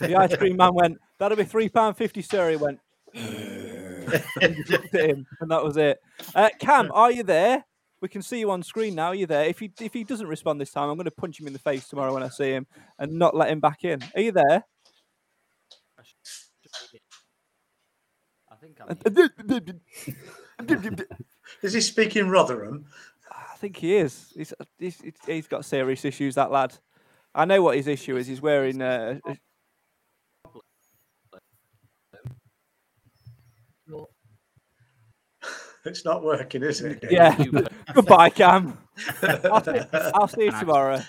[0.00, 2.78] The ice cream man went, "That'll be three pound fifty, sir." He went,
[3.14, 5.98] and looked at him, and that was it.
[6.34, 7.64] Uh, Cam, are you there?
[8.02, 9.06] We can see you on screen now.
[9.06, 9.46] Are you there?
[9.46, 11.58] If he if he doesn't respond this time, I'm going to punch him in the
[11.58, 12.66] face tomorrow when I see him
[12.98, 14.02] and not let him back in.
[14.14, 14.64] Are you there?
[18.50, 18.98] I think I'm.
[21.62, 22.84] Is he speaking Rotherham?
[23.66, 24.32] think he is.
[24.36, 26.36] He's, he's he's got serious issues.
[26.36, 26.74] That lad.
[27.34, 28.26] I know what his issue is.
[28.28, 28.80] He's wearing.
[28.80, 29.36] Uh, a...
[35.84, 37.04] it's not working, is it?
[37.10, 37.36] Yeah.
[37.94, 38.78] Goodbye, Cam.
[39.22, 41.02] I'll, see, I'll see you tomorrow.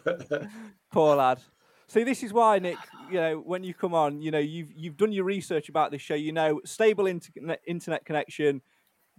[0.92, 1.40] Poor lad.
[1.86, 2.78] See, this is why, Nick.
[3.10, 6.02] You know, when you come on, you know you've you've done your research about this
[6.02, 6.14] show.
[6.14, 8.60] You know, stable inter- internet connection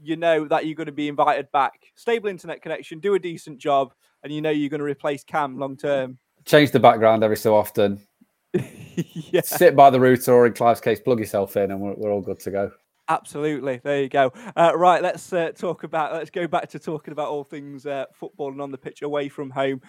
[0.02, 1.82] you know that you're going to be invited back.
[1.96, 3.00] Stable internet connection.
[3.00, 6.18] Do a decent job, and you know you're going to replace Cam long term.
[6.46, 8.00] Change the background every so often.
[8.54, 9.42] yeah.
[9.42, 12.22] Sit by the router, or in Clive's case, plug yourself in, and we're, we're all
[12.22, 12.72] good to go.
[13.08, 13.80] Absolutely.
[13.84, 14.34] There you go.
[14.56, 16.14] Uh, right, let's uh, talk about.
[16.14, 19.30] Let's go back to talking about all things uh, football and on the pitch away
[19.30, 19.82] from home.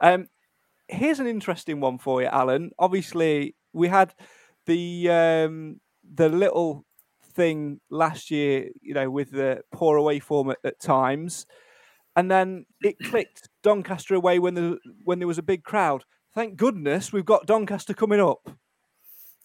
[0.00, 0.28] Um,
[0.88, 2.70] here's an interesting one for you, Alan.
[2.78, 4.12] Obviously, we had
[4.66, 5.80] the um,
[6.14, 6.84] the little
[7.34, 11.46] thing last year, you know, with the poor away form at, at times,
[12.16, 16.04] and then it clicked Doncaster away when the when there was a big crowd.
[16.34, 18.48] Thank goodness we've got Doncaster coming up.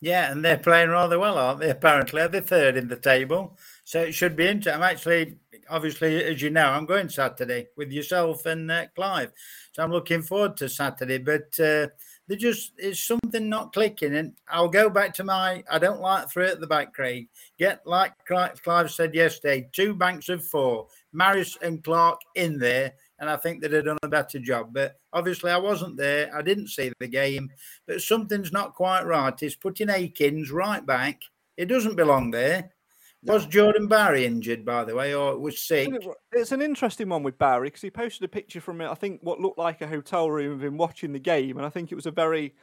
[0.02, 1.70] Yeah, and they're playing rather well, aren't they?
[1.70, 4.82] Apparently, they're third in the table, so it should be interesting.
[4.82, 9.34] I'm actually, obviously, as you know, I'm going Saturday with yourself and uh, Clive,
[9.74, 11.18] so I'm looking forward to Saturday.
[11.18, 11.88] But uh,
[12.30, 15.64] they just it's something not clicking, and I'll go back to my.
[15.70, 17.28] I don't like three at the back, Craig.
[17.58, 23.30] Get like Clive said yesterday, two banks of four, Maris and Clarke in there and
[23.30, 24.70] I think they'd have done a better job.
[24.74, 26.34] But obviously, I wasn't there.
[26.36, 27.50] I didn't see the game.
[27.86, 29.44] But something's not quite right.
[29.44, 31.22] It's putting Akins right back.
[31.58, 32.72] It doesn't belong there.
[33.24, 35.90] Was Jordan Barry injured, by the way, or was sick?
[36.32, 39.42] It's an interesting one with Barry because he posted a picture from I think what
[39.42, 42.06] looked like a hotel room of him watching the game, and I think it was
[42.06, 42.56] a very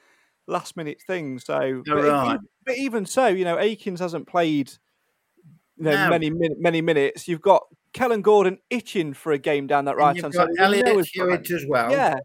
[0.46, 1.38] last minute thing.
[1.38, 2.26] So, oh, but, right.
[2.26, 4.72] even, but even so, you know, Akins hasn't played
[5.76, 6.10] you know, No.
[6.10, 7.28] many many minutes.
[7.28, 10.48] You've got Kellan Gordon itching for a game down that right hand side.
[10.58, 11.90] Elliott Hewitt as well.
[11.90, 12.16] Yeah,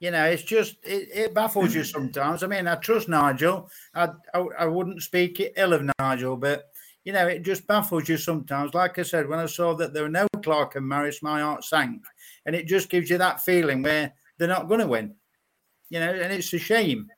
[0.00, 2.42] You know, it's just it, it baffles you sometimes.
[2.42, 3.68] I mean, I trust Nigel.
[3.94, 6.64] I, I I wouldn't speak ill of Nigel, but
[7.04, 8.74] you know, it just baffles you sometimes.
[8.74, 11.64] Like I said, when I saw that there were no Clarke and Maris, my heart
[11.64, 12.02] sank,
[12.46, 15.14] and it just gives you that feeling where they're not going to win.
[15.90, 17.08] You know, and it's a shame.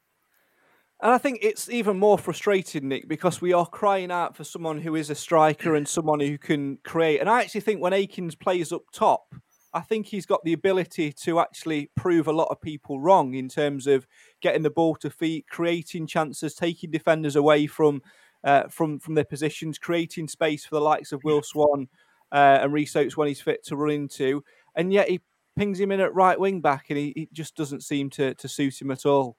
[1.02, 4.80] And I think it's even more frustrating, Nick, because we are crying out for someone
[4.80, 7.20] who is a striker and someone who can create.
[7.20, 9.34] And I actually think when Akins plays up top,
[9.74, 13.46] I think he's got the ability to actually prove a lot of people wrong in
[13.46, 14.06] terms of
[14.40, 18.00] getting the ball to feet, creating chances, taking defenders away from
[18.46, 21.88] uh, from from their positions, creating space for the likes of Will Swan
[22.32, 24.42] uh, and Rhys Oates when he's fit to run into.
[24.76, 25.20] And yet he
[25.56, 28.48] pings him in at right wing back, and he, he just doesn't seem to to
[28.48, 29.36] suit him at all.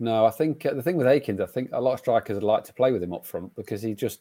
[0.00, 2.42] No, I think uh, the thing with Akins, I think a lot of strikers would
[2.42, 4.20] like to play with him up front because he just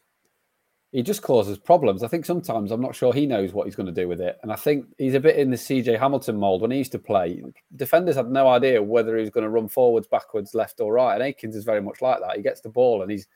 [0.92, 2.04] he just causes problems.
[2.04, 4.38] I think sometimes I'm not sure he knows what he's going to do with it,
[4.44, 6.62] and I think he's a bit in the CJ Hamilton mold.
[6.62, 7.42] When he used to play,
[7.76, 11.16] defenders had no idea whether he was going to run forwards, backwards, left or right,
[11.16, 12.36] and Akins is very much like that.
[12.36, 13.28] He gets the ball and he's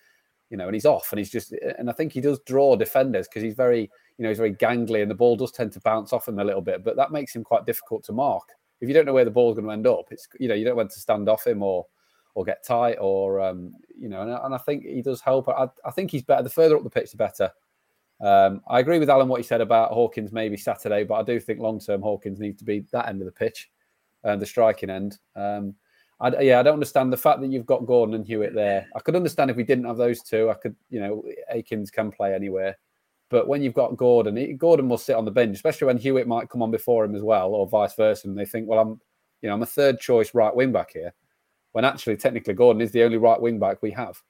[0.50, 3.28] you know, and he's off, and he's just, and I think he does draw defenders
[3.28, 6.14] because he's very, you know, he's very gangly, and the ball does tend to bounce
[6.14, 8.50] off him a little bit, but that makes him quite difficult to mark.
[8.82, 10.66] If you don't know where the ball's going to end up, it's, you know, you
[10.66, 11.86] don't want to stand off him or,
[12.36, 15.48] or get tight, or, um, you know, and, and I think he does help.
[15.48, 16.44] I, I think he's better.
[16.44, 17.52] The further up the pitch, the better.
[18.22, 21.40] Um, I agree with Alan what he said about Hawkins maybe Saturday, but I do
[21.40, 23.70] think long term Hawkins needs to be that end of the pitch,
[24.24, 25.18] and the striking end.
[25.36, 25.76] Um,
[26.24, 28.88] I, yeah, I don't understand the fact that you've got Gordon and Hewitt there.
[28.96, 30.50] I could understand if we didn't have those two.
[30.50, 32.78] I could, you know, Akins can play anywhere,
[33.30, 36.50] but when you've got Gordon, Gordon will sit on the bench, especially when Hewitt might
[36.50, 38.28] come on before him as well, or vice versa.
[38.28, 39.02] And they think, well, I'm,
[39.42, 41.14] you know, I'm a third choice right wing back here,
[41.74, 44.22] when actually technically Gordon is the only right wing back we have,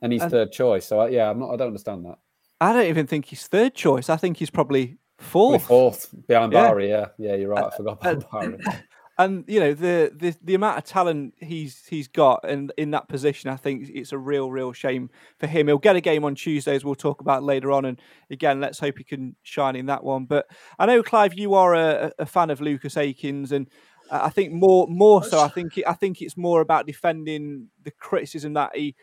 [0.00, 0.84] and he's And- third choice.
[0.86, 1.50] So uh, yeah, I'm not.
[1.52, 2.18] I don't understand that.
[2.60, 4.08] I don't even think he's third choice.
[4.10, 5.64] I think he's probably Probably fourth.
[6.08, 6.66] fourth behind Yeah.
[6.68, 6.88] Barry.
[6.88, 7.64] Yeah, yeah, you're right.
[7.72, 8.58] I forgot about Barry.
[9.24, 13.08] And you know the, the the amount of talent he's he's got and in that
[13.08, 15.66] position, I think it's a real real shame for him.
[15.66, 17.84] He'll get a game on Tuesday, as we'll talk about later on.
[17.84, 20.24] And again, let's hope he can shine in that one.
[20.26, 20.46] But
[20.78, 23.68] I know Clive, you are a, a fan of Lucas Akins, and
[24.10, 25.40] I think more more so.
[25.40, 28.94] I think it, I think it's more about defending the criticism that he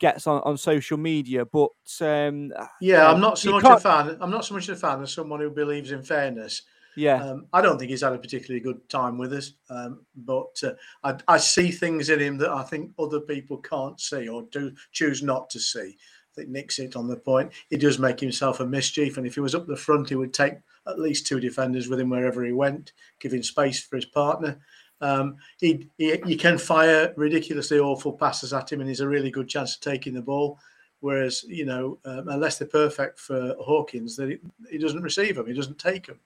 [0.00, 1.44] gets on, on social media.
[1.44, 4.16] But um, Yeah, I'm not so much a can't- fan.
[4.20, 6.62] I'm not so much a fan as someone who believes in fairness.
[6.96, 7.22] Yeah.
[7.22, 10.72] Um, I don't think he's had a particularly good time with us, um, but uh,
[11.02, 14.72] I, I see things in him that I think other people can't see or do
[14.92, 15.96] choose not to see.
[15.98, 17.52] I think Nick's hit on the point.
[17.70, 20.34] He does make himself a mischief, and if he was up the front, he would
[20.34, 20.54] take
[20.86, 24.58] at least two defenders with him wherever he went, giving space for his partner.
[25.00, 29.30] Um, he, he you can fire ridiculously awful passes at him, and he's a really
[29.30, 30.58] good chance of taking the ball.
[31.00, 34.38] Whereas you know, um, unless they're perfect for Hawkins, that he,
[34.70, 36.18] he doesn't receive them, he doesn't take them.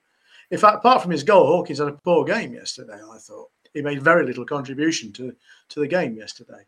[0.51, 2.95] In fact, apart from his goal, Hawkins had a poor game yesterday.
[2.95, 5.35] I thought he made very little contribution to
[5.69, 6.65] to the game yesterday.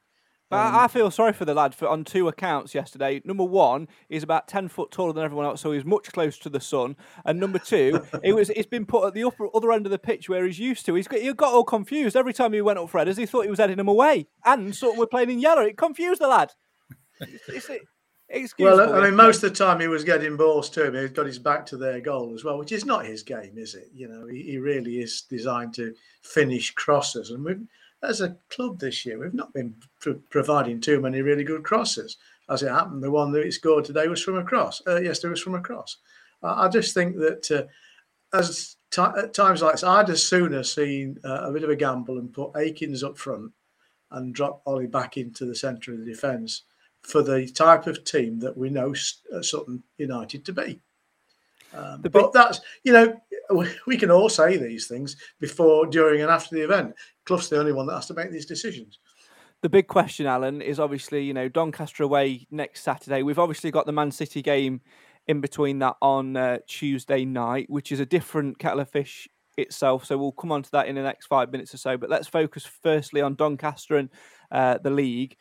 [0.50, 3.22] But Um, I feel sorry for the lad for on two accounts yesterday.
[3.24, 6.50] Number one, he's about ten foot taller than everyone else, so he's much closer to
[6.50, 6.98] the sun.
[7.24, 9.98] And number two, it was it's been put at the upper other end of the
[9.98, 10.96] pitch where he's used to.
[10.96, 13.18] He's got he got all confused every time he went up for headers.
[13.18, 15.62] He thought he was heading them away, and Sutton were playing in yellow.
[15.62, 16.52] It confused the lad.
[17.22, 17.70] It's, it's,
[18.32, 19.00] excuse Well, me.
[19.00, 20.96] I mean, most of the time he was getting balls to him.
[20.96, 23.76] He's got his back to their goal as well, which is not his game, is
[23.76, 23.90] it?
[23.94, 27.32] You know, he, he really is designed to finish crosses.
[27.32, 27.62] And we've,
[28.04, 32.18] as a club this year, we've not been pro- providing too many really good crosses.
[32.50, 34.82] As it happened, the one that he scored today was from a cross.
[34.86, 35.98] Uh, yesterday was from a cross.
[36.44, 40.64] I, I just think that uh, as ti at times like this, I'd as sooner
[40.64, 43.52] seen uh, a bit of a gamble and put Akins up front
[44.12, 46.64] and drop Ollie back into the centre of the defence
[47.04, 48.94] for the type of team that we know
[49.34, 50.80] uh, Sutton United to be.
[51.74, 56.30] Um, but that's you know we, we can all say these things before, during, and
[56.30, 56.94] after the event.
[57.26, 59.00] Clough's the only one that has to make these decisions.
[59.62, 63.24] The big question, Alan, is obviously you know Doncaster away next Saturday.
[63.24, 64.82] We've obviously got the Man City game
[65.28, 70.06] in between that on uh, Tuesday night, which is a different kettle of fish itself.
[70.06, 71.98] So we'll come on to that in the next five minutes or so.
[71.98, 74.10] But let's focus firstly on Doncaster and
[74.52, 75.38] uh, the league.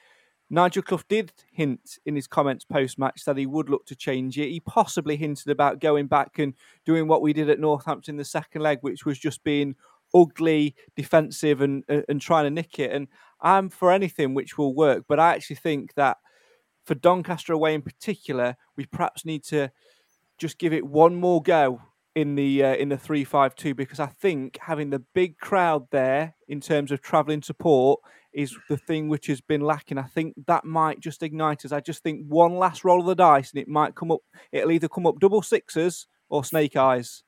[0.50, 4.36] Nigel Clough did hint in his comments post match that he would look to change
[4.36, 4.50] it.
[4.50, 8.62] He possibly hinted about going back and doing what we did at Northampton the second
[8.62, 9.76] leg, which was just being
[10.12, 12.90] ugly, defensive, and and trying to nick it.
[12.90, 13.06] And
[13.40, 16.16] I'm for anything which will work, but I actually think that
[16.84, 19.70] for Doncaster away in particular, we perhaps need to
[20.38, 21.80] just give it one more go
[22.16, 25.86] in the uh, in the three five two because I think having the big crowd
[25.92, 28.00] there in terms of travelling support
[28.32, 29.98] is the thing which has been lacking.
[29.98, 31.72] I think that might just ignite us.
[31.72, 34.20] I just think one last roll of the dice and it might come up.
[34.52, 37.22] It'll either come up double sixes or snake eyes.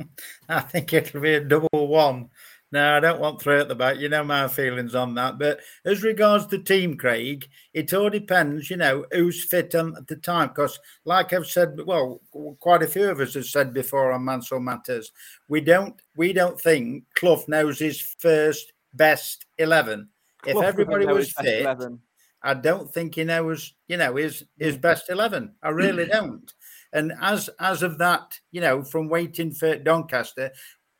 [0.48, 2.30] I think it'll be a double one.
[2.70, 3.98] No, I don't want three at the back.
[3.98, 5.38] You know my feelings on that.
[5.38, 10.16] But as regards the team, Craig, it all depends, you know, who's fit at the
[10.16, 10.48] time.
[10.48, 12.20] Because, like I've said, well,
[12.60, 15.12] quite a few of us have said before on Mansfield Matters,
[15.48, 20.10] we don't we don't think Clough knows his first best eleven.
[20.48, 22.00] If everybody was fit, 11.
[22.42, 25.54] I don't think he knows, you know, his his best eleven.
[25.62, 26.52] I really don't.
[26.92, 30.52] And as as of that, you know, from waiting for Doncaster,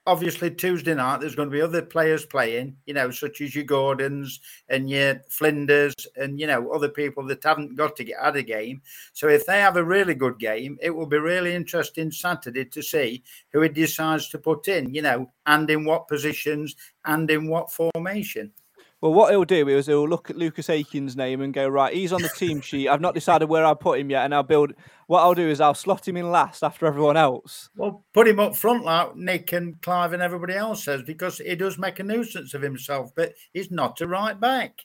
[0.09, 3.65] obviously Tuesday night there's going to be other players playing, you know, such as your
[3.65, 8.37] Gordons and your Flinders and you know other people that haven't got to get out
[8.37, 8.83] a game.
[9.13, 12.83] So if they have a really good game, it will be really interesting Saturday to
[12.83, 17.49] see who he decides to put in, you know, and in what positions and in
[17.49, 18.53] what formation.
[19.01, 22.13] Well, what he'll do is he'll look at Lucas Akins's name and go, right, he's
[22.13, 22.89] on the team sheet.
[22.89, 24.73] I've not decided where I'll put him yet, and I'll build.
[25.07, 27.71] What I'll do is I'll slot him in last after everyone else.
[27.77, 31.55] Well, put him up front like Nick and Clive and everybody else says because he
[31.55, 34.81] does make a nuisance of himself, but he's not a right back.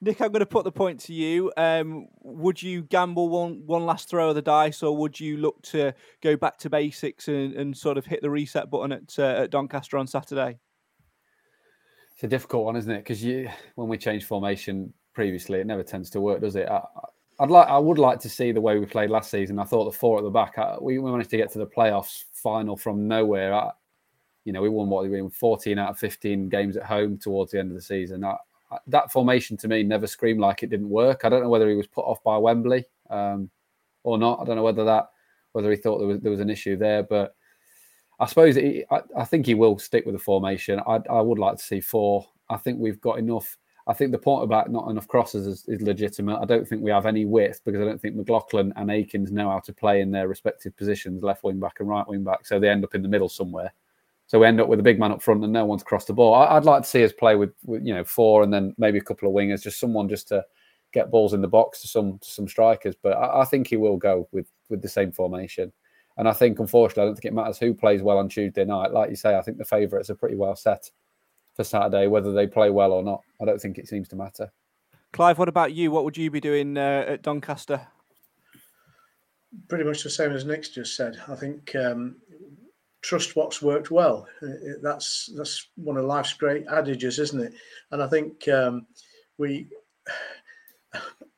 [0.00, 1.50] Nick, I'm going to put the point to you.
[1.56, 5.60] Um, would you gamble one one last throw of the dice, or would you look
[5.62, 9.42] to go back to basics and, and sort of hit the reset button at, uh,
[9.42, 10.58] at Doncaster on Saturday?
[12.18, 12.98] It's a difficult one, isn't it?
[12.98, 16.68] Because you, when we change formation previously, it never tends to work, does it?
[16.68, 16.82] I,
[17.38, 19.60] I'd like, I would like to see the way we played last season.
[19.60, 21.66] I thought the four at the back, I, we, we managed to get to the
[21.68, 23.54] playoffs final from nowhere.
[23.54, 23.70] I,
[24.44, 27.52] you know, we won what we won 14 out of 15 games at home towards
[27.52, 28.24] the end of the season.
[28.24, 28.34] I,
[28.88, 31.20] that formation to me never screamed like it didn't work.
[31.22, 33.48] I don't know whether he was put off by Wembley um,
[34.02, 34.40] or not.
[34.40, 35.10] I don't know whether that
[35.52, 37.36] whether he thought there was there was an issue there, but
[38.20, 38.84] I suppose I,
[39.16, 40.80] I think he will stick with the formation.
[40.86, 42.26] I, I would like to see four.
[42.50, 43.56] I think we've got enough.
[43.86, 46.38] I think the point about not enough crosses is, is legitimate.
[46.38, 49.50] I don't think we have any width because I don't think McLaughlin and Akins know
[49.50, 52.44] how to play in their respective positions, left wing back and right wing back.
[52.44, 53.72] So they end up in the middle somewhere.
[54.26, 56.12] So we end up with a big man up front and no one's crossed the
[56.12, 56.34] ball.
[56.34, 58.98] I, would like to see us play with, with, you know four and then maybe
[58.98, 60.44] a couple of wingers, just someone just to
[60.92, 62.94] get balls in the box to some to some strikers.
[62.94, 65.72] But I, I think he will go with with the same formation.
[66.18, 68.92] And I think, unfortunately, I don't think it matters who plays well on Tuesday night.
[68.92, 70.90] Like you say, I think the favourites are pretty well set
[71.54, 73.22] for Saturday, whether they play well or not.
[73.40, 74.52] I don't think it seems to matter.
[75.12, 75.90] Clive, what about you?
[75.92, 77.80] What would you be doing uh, at Doncaster?
[79.68, 81.18] Pretty much the same as Nick's just said.
[81.28, 82.16] I think um,
[83.00, 84.26] trust what's worked well.
[84.42, 87.54] It- That's that's one of life's great adages, isn't it?
[87.92, 88.86] And I think um,
[89.38, 89.68] we.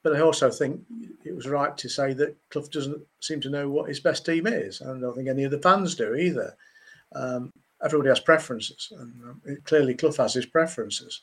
[0.02, 0.80] But I also think
[1.24, 4.46] it was right to say that Clough doesn't seem to know what his best team
[4.46, 4.80] is.
[4.80, 6.56] and I don't think any of the fans do either.
[7.14, 7.52] Um,
[7.84, 11.20] everybody has preferences, and um, it, clearly Clough has his preferences,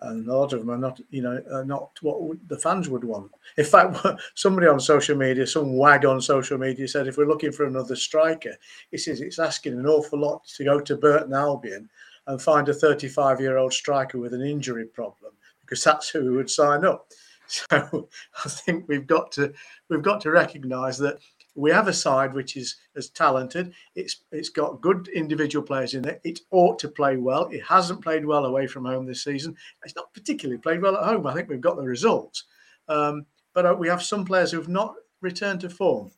[0.00, 3.04] and a lot of them are not, you know, are not what the fans would
[3.04, 3.30] want.
[3.56, 3.96] In fact,
[4.34, 7.96] somebody on social media, some wag on social media, said if we're looking for another
[7.96, 8.54] striker,
[8.90, 11.88] he says it's asking an awful lot to go to Burton Albion
[12.26, 15.32] and find a 35-year-old striker with an injury problem
[15.62, 17.08] because that's who we would sign up.
[17.70, 18.08] So
[18.44, 19.52] I think we've got to
[19.88, 21.18] we've got to recognise that
[21.54, 23.72] we have a side which is as talented.
[23.94, 26.20] It's it's got good individual players in it.
[26.24, 27.46] It ought to play well.
[27.46, 29.56] It hasn't played well away from home this season.
[29.82, 31.26] It's not particularly played well at home.
[31.26, 32.44] I think we've got the results,
[32.88, 33.24] um,
[33.54, 36.10] but uh, we have some players who've not returned to form.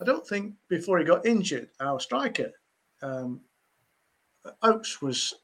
[0.00, 2.50] I don't think before he got injured, our striker
[3.02, 3.40] um,
[5.02, 5.34] was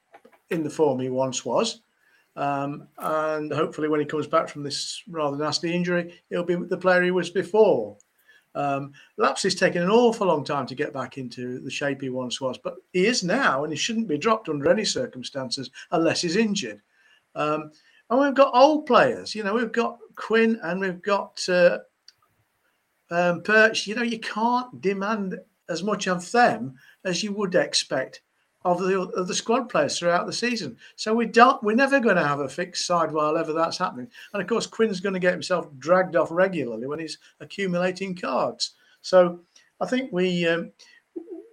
[0.50, 1.82] in the form he once was.
[2.38, 6.76] Um, and hopefully, when he comes back from this rather nasty injury, he'll be the
[6.76, 7.96] player he was before.
[8.54, 12.10] Um, Laps is taking an awful long time to get back into the shape he
[12.10, 16.20] once was, but he is now, and he shouldn't be dropped under any circumstances unless
[16.20, 16.80] he's injured.
[17.34, 17.72] Um,
[18.08, 21.78] and we've got old players, you know, we've got Quinn and we've got uh,
[23.10, 23.88] um, Perch.
[23.88, 28.22] You know, you can't demand as much of them as you would expect
[28.68, 30.76] of the of the squad players throughout the season.
[30.96, 34.08] So we don't we're never going to have a fixed side while ever that's happening.
[34.32, 38.74] And of course, Quinn's going to get himself dragged off regularly when he's accumulating cards.
[39.02, 39.40] So
[39.80, 40.72] I think we um,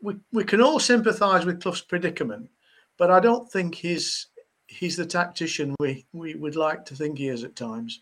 [0.02, 2.50] we we can all sympathise with Clough's predicament,
[2.98, 4.28] but I don't think he's
[4.68, 8.02] he's the tactician we we would like to think he is at times.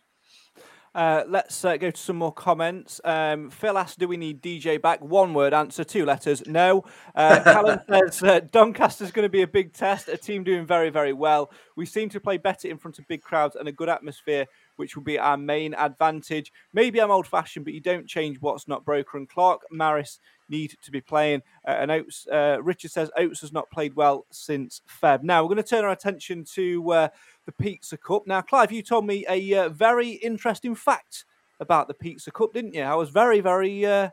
[0.96, 3.02] Uh, let's uh, go to some more comments.
[3.04, 6.44] Um, Phil asked, "Do we need DJ back?" One word answer, two letters.
[6.46, 6.84] No.
[7.16, 10.08] Uh, Callum says uh, Doncaster's going to be a big test.
[10.08, 11.52] A team doing very, very well.
[11.76, 14.96] We seem to play better in front of big crowds and a good atmosphere, which
[14.96, 16.52] will be our main advantage.
[16.74, 19.22] Maybe I'm old-fashioned, but you don't change what's not broken.
[19.22, 20.20] And Clarke Maris
[20.50, 21.41] need to be playing.
[21.68, 25.24] Uh, and Oates, uh, Richard says Oates has not played well since Feb.
[25.24, 27.08] Now we're going to turn our attention to uh,
[27.46, 28.24] the Pizza Cup.
[28.26, 31.26] Now, Clive, you told me a uh, very interesting fact
[31.60, 32.82] about the Pizza Cup, didn't you?
[32.82, 33.86] I was very, very.
[33.86, 34.10] Uh,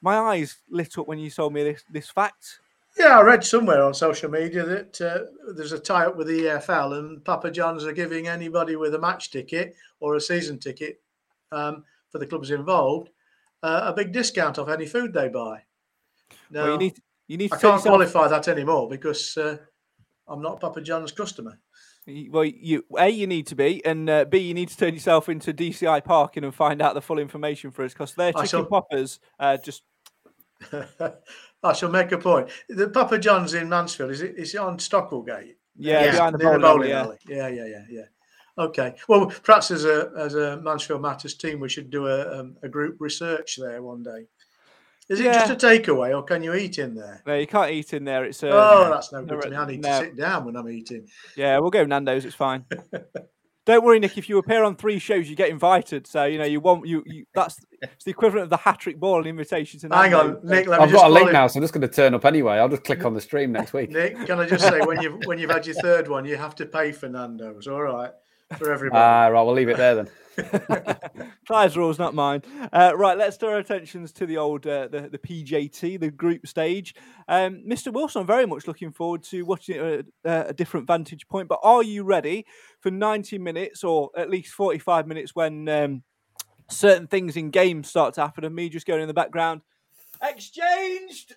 [0.00, 2.60] my eyes lit up when you told me this this fact.
[2.98, 6.40] Yeah, I read somewhere on social media that uh, there's a tie up with the
[6.40, 11.00] EFL and Papa John's are giving anybody with a match ticket or a season ticket
[11.52, 13.08] um, for the clubs involved
[13.62, 15.62] uh, a big discount off any food they buy.
[16.50, 17.52] Now, well, you need you need.
[17.52, 17.84] I can't yourself...
[17.84, 19.56] qualify that anymore because uh,
[20.26, 21.58] I'm not Papa John's customer.
[22.06, 25.28] Well, you a you need to be, and uh, b you need to turn yourself
[25.28, 28.64] into DCI parking and find out the full information for us because their chicken shall...
[28.64, 29.82] poppers uh, just.
[31.64, 32.48] I shall make a point.
[32.68, 34.34] The Papa John's in Mansfield is it?
[34.36, 35.58] Is it on Stockwell Gate?
[35.76, 37.02] Yeah, yeah behind the bowling, bowling yeah.
[37.02, 37.18] alley.
[37.28, 38.04] Yeah, yeah, yeah, yeah.
[38.58, 38.94] Okay.
[39.08, 42.68] Well, perhaps as a as a Mansfield Matters team, we should do a um, a
[42.68, 44.26] group research there one day.
[45.12, 47.22] Is it just a takeaway, or can you eat in there?
[47.26, 48.24] No, you can't eat in there.
[48.24, 49.56] It's a, oh, that's no good to me.
[49.56, 49.88] I need no.
[49.88, 51.06] to sit down when I'm eating.
[51.36, 52.24] Yeah, we'll go Nando's.
[52.24, 52.64] It's fine.
[53.64, 54.18] Don't worry, Nick.
[54.18, 56.06] If you appear on three shows, you get invited.
[56.06, 58.98] So you know you want you, you that's it's the equivalent of the hat trick
[58.98, 59.88] ball invitation to.
[59.88, 60.68] Hang on, Nick.
[60.68, 62.54] I've got a link now, so I'm just going to turn up anyway.
[62.54, 63.90] I'll just click on the stream next week.
[63.90, 66.56] Nick, can I just say when you've when you've had your third one, you have
[66.56, 67.68] to pay for Nando's.
[67.68, 68.10] All right,
[68.58, 69.00] for everybody.
[69.00, 69.42] Ah, uh, right.
[69.42, 70.08] We'll leave it there then.
[71.46, 72.42] Clive's rules, not mine.
[72.72, 76.46] Uh, right, let's turn our attentions to the old uh, the, the PJT, the group
[76.46, 76.94] stage.
[77.28, 77.92] Um, Mr.
[77.92, 81.48] Wilson, I'm very much looking forward to watching it at a different vantage point.
[81.48, 82.46] But are you ready
[82.80, 86.02] for 90 minutes or at least 45 minutes when um,
[86.68, 89.60] certain things in games start to happen and me just going in the background?
[90.22, 91.36] Exchanged!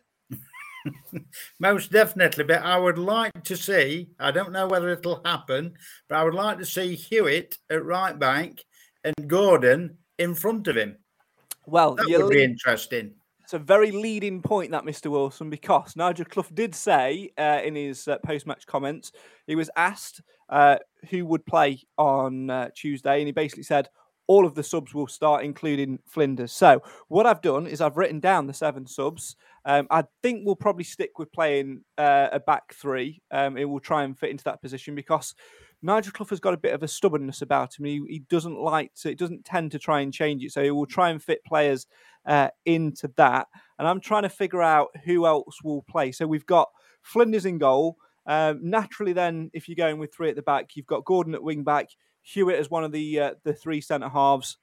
[1.59, 4.09] Most definitely, but I would like to see.
[4.19, 5.73] I don't know whether it'll happen,
[6.07, 8.63] but I would like to see Hewitt at right back
[9.05, 10.97] and Gordon in front of him.
[11.65, 13.13] Well, that would be interesting.
[13.43, 15.11] It's a very leading point, that Mr.
[15.11, 19.11] Wilson, because Nigel Clough did say uh, in his uh, post-match comments
[19.45, 20.77] he was asked uh,
[21.11, 23.87] who would play on uh, Tuesday, and he basically said
[24.27, 26.51] all of the subs will start, including Flinders.
[26.51, 29.35] So what I've done is I've written down the seven subs.
[29.65, 33.21] Um, I think we'll probably stick with playing uh, a back three.
[33.29, 35.35] Um, it will try and fit into that position because
[35.85, 37.85] Nigel Clough has got a bit of a stubbornness about him.
[37.85, 40.51] He, he doesn't like to, it doesn't tend to try and change it.
[40.51, 41.85] So he will try and fit players
[42.25, 43.47] uh, into that.
[43.77, 46.11] And I'm trying to figure out who else will play.
[46.11, 46.69] So we've got
[47.03, 47.97] Flinders in goal.
[48.25, 51.43] Um, naturally, then, if you're going with three at the back, you've got Gordon at
[51.43, 51.89] wing back,
[52.23, 54.57] Hewitt as one of the uh, the three centre halves.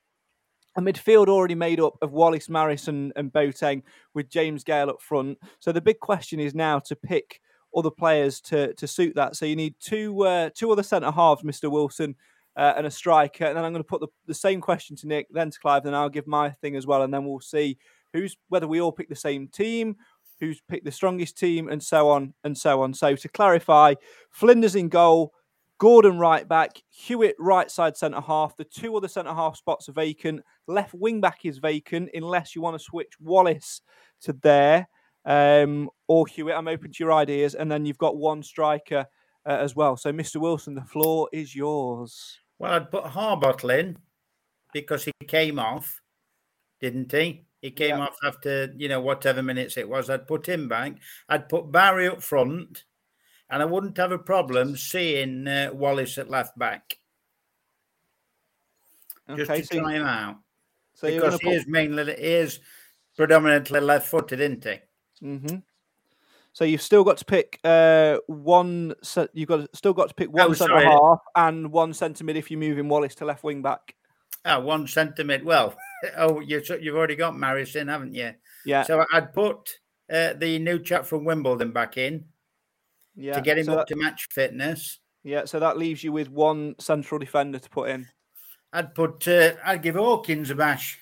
[0.77, 3.83] A midfield already made up of Wallace, Maris, and, and Boateng,
[4.15, 5.39] with James Gale up front.
[5.61, 7.41] So the big question is now to pick
[7.77, 9.37] other players to to suit that.
[9.37, 12.15] So you need two uh, two other centre halves, Mister Wilson,
[12.57, 13.47] uh, and a striker.
[13.47, 15.85] And then I'm going to put the, the same question to Nick, then to Clive,
[15.85, 17.79] then I'll give my thing as well, and then we'll see
[18.13, 19.97] who's whether we all pick the same team,
[20.41, 22.95] who's picked the strongest team, and so on and so on.
[22.95, 23.95] So to clarify,
[24.31, 25.33] Flinders in goal.
[25.79, 28.57] Gordon right back, Hewitt right side centre half.
[28.57, 30.43] The two other centre half spots are vacant.
[30.69, 33.81] Left wing back is vacant unless you want to switch Wallace
[34.21, 34.87] to there
[35.25, 36.55] um, or Hewitt.
[36.55, 37.55] I'm open to your ideas.
[37.55, 39.07] And then you've got one striker
[39.47, 39.97] uh, as well.
[39.97, 40.37] So, Mr.
[40.37, 42.39] Wilson, the floor is yours.
[42.59, 43.99] Well, I'd put Harbottle in
[44.73, 46.01] because he came off,
[46.81, 47.47] didn't he?
[47.61, 48.07] He came Yeah.
[48.07, 50.11] off after you know whatever minutes it was.
[50.11, 50.95] I'd put him back.
[51.29, 52.85] I'd put Barry up front,
[53.51, 56.99] and I wouldn't have a problem seeing uh, Wallace at left back
[59.37, 60.37] just Okay, to so, try him out
[60.95, 62.61] so because going he is mainly he is
[63.17, 64.79] predominantly left-footed, isn't he?
[65.23, 65.57] Hmm
[66.53, 68.95] So you've still got to pick uh, one.
[69.03, 72.37] Se- you've got still got to pick one Oh, centre half and one centre mid
[72.37, 73.95] if you're moving Wallace to left wing back.
[74.45, 75.45] Ah, one centimetre.
[75.45, 75.75] Well,
[76.17, 78.33] oh, you, you've already got Maris in, haven't you?
[78.67, 78.83] Yeah.
[78.83, 79.71] So I'd put
[80.13, 82.25] uh, the new chap from Wimbledon back in
[83.15, 83.35] yeah.
[83.35, 84.99] to get him so up that, to match fitness.
[85.23, 85.45] yeah.
[85.45, 88.09] So that leaves you with one central defender to put in.
[88.73, 89.27] I'd put.
[89.29, 90.99] Uh, I'd give Hawkins a bash.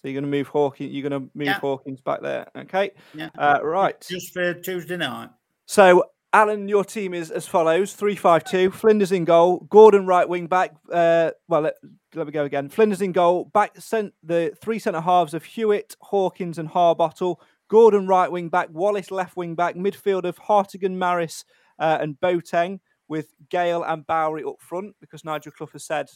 [0.00, 0.92] So you're going to move Hawkins.
[0.92, 1.60] You're going to move Yeah.
[1.60, 2.48] Hawkins back there.
[2.56, 2.92] Okay.
[3.14, 3.28] Yeah.
[3.36, 4.00] Uh, right.
[4.08, 5.28] Just for Tuesday night.
[5.66, 8.70] So, Alan, your team is as follows: three-five-two.
[8.70, 9.66] Flinders in goal.
[9.68, 10.74] Gordon right wing back.
[10.90, 11.74] Uh, well, let,
[12.14, 12.68] let me go again.
[12.68, 13.44] Flinders in goal.
[13.52, 17.36] Back sent the three centre halves of Hewitt, Hawkins, and Harbottle.
[17.68, 18.68] Gordon right wing back.
[18.72, 19.74] Wallace left wing back.
[19.74, 21.44] Midfield of Hartigan, Maris,
[21.78, 26.08] uh, and Boateng with Gale and Bowery up front because Nigel Clough has said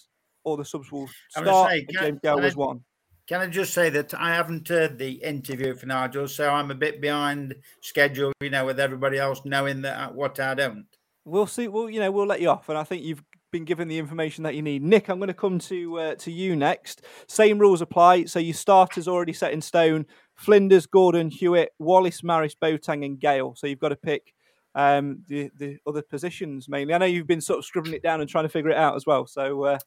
[0.45, 1.71] all the subs will start.
[1.71, 2.85] say, and James Gale was one.
[3.27, 6.75] Can I just say that I haven't heard the interview for Nigel, so I'm a
[6.75, 8.33] bit behind schedule.
[8.41, 10.87] You know, with everybody else knowing that uh, what I don't.
[11.25, 11.69] We'll see.
[11.69, 14.45] We'll you know we'll let you off, and I think you've been given the information
[14.45, 14.83] that you need.
[14.83, 17.03] Nick, I'm going to come to uh, to you next.
[17.27, 18.25] Same rules apply.
[18.25, 20.05] So your starters already set in stone:
[20.35, 23.55] Flinders, Gordon, Hewitt, Wallace, Maris, Boateng, and Gale.
[23.57, 24.35] So you've got to pick
[24.75, 26.93] um, the the other positions mainly.
[26.93, 28.97] I know you've been sort of scribbling it down and trying to figure it out
[28.97, 29.27] as well.
[29.27, 29.79] So uh,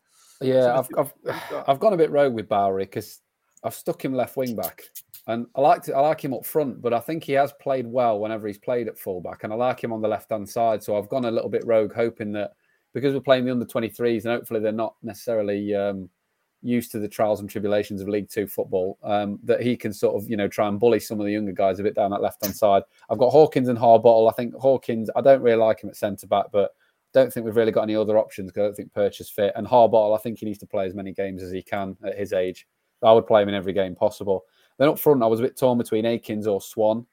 [0.42, 1.70] Yeah, So I've, I've, what have you got?
[1.70, 3.22] I've gone a bit rogue with Bowery because
[3.64, 4.84] I've stuck him left wing back,
[5.28, 8.20] and I like I like him up front, but I think he has played well
[8.20, 10.84] whenever he's played at fullback, and I like him on the left hand side.
[10.84, 12.52] So I've gone a little bit rogue, hoping that
[12.94, 16.10] because we're playing the under 23s, and hopefully they're not necessarily um,
[16.62, 20.16] used to the trials and tribulations of League Two football, um, that he can sort
[20.16, 22.22] of you know try and bully some of the younger guys a bit down that
[22.22, 22.84] left hand side.
[23.10, 24.30] I've got Hawkins and Harbottle.
[24.30, 25.10] I think Hawkins.
[25.16, 26.72] I don't really like him at centre back, but
[27.14, 29.54] don't think we've really got any other options because I don't think Perch is fit.
[29.56, 32.18] And Harbottle, I think he needs to play as many games as he can at
[32.18, 32.68] his age.
[33.04, 34.46] I would play him in every game possible.
[34.78, 37.06] Then up front, I was a bit torn between Akins or Swan.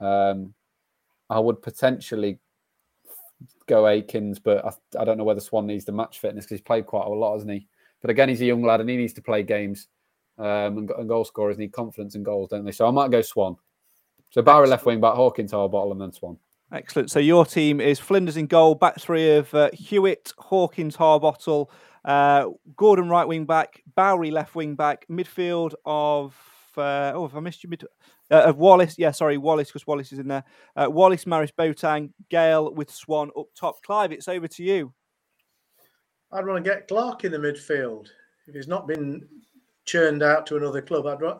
[0.00, 0.54] Um,
[1.28, 2.38] I would potentially
[3.66, 6.64] go Akins, but I, I don't know whether Swan needs the match fitness because he's
[6.64, 7.66] played quite a lot, hasn't he?
[8.00, 9.88] But again, he's a young lad and he needs to play games.
[10.38, 12.72] Um, and, and goal scorers need confidence in goals, don't they?
[12.72, 13.56] So I might go Swan.
[14.30, 16.38] So Barry left wing back, Hawkins, Harbottle, and then Swan.
[16.72, 17.10] Excellent.
[17.10, 21.70] So your team is Flinders in goal, back three of uh, Hewitt, Hawkins, Harbottle,
[22.04, 26.36] uh, Gordon right wing back, Bowery left wing back, midfield of
[26.76, 27.70] uh, oh, have I missed you?
[27.70, 27.84] Mid-
[28.30, 30.44] uh, of Wallace, yeah, sorry, Wallace because Wallace is in there.
[30.74, 33.82] Uh, Wallace, Maris, Boateng, Gale with Swan up top.
[33.82, 34.92] Clive, it's over to you.
[36.32, 38.08] I'd want to get Clarke in the midfield.
[38.46, 39.28] If he's not been
[39.84, 41.38] churned out to another club, I'd, ra-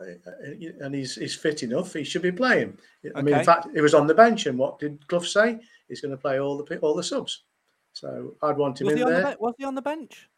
[0.80, 2.76] and he's he's fit enough, he should be playing.
[3.16, 3.40] I mean, Okay.
[3.40, 5.60] in fact, he was on the bench, and what did Clough say?
[5.88, 7.44] He's going to play all the all the subs.
[7.94, 9.24] So I'd want him Was in he, on the there.
[9.24, 10.28] ben- was he on the bench?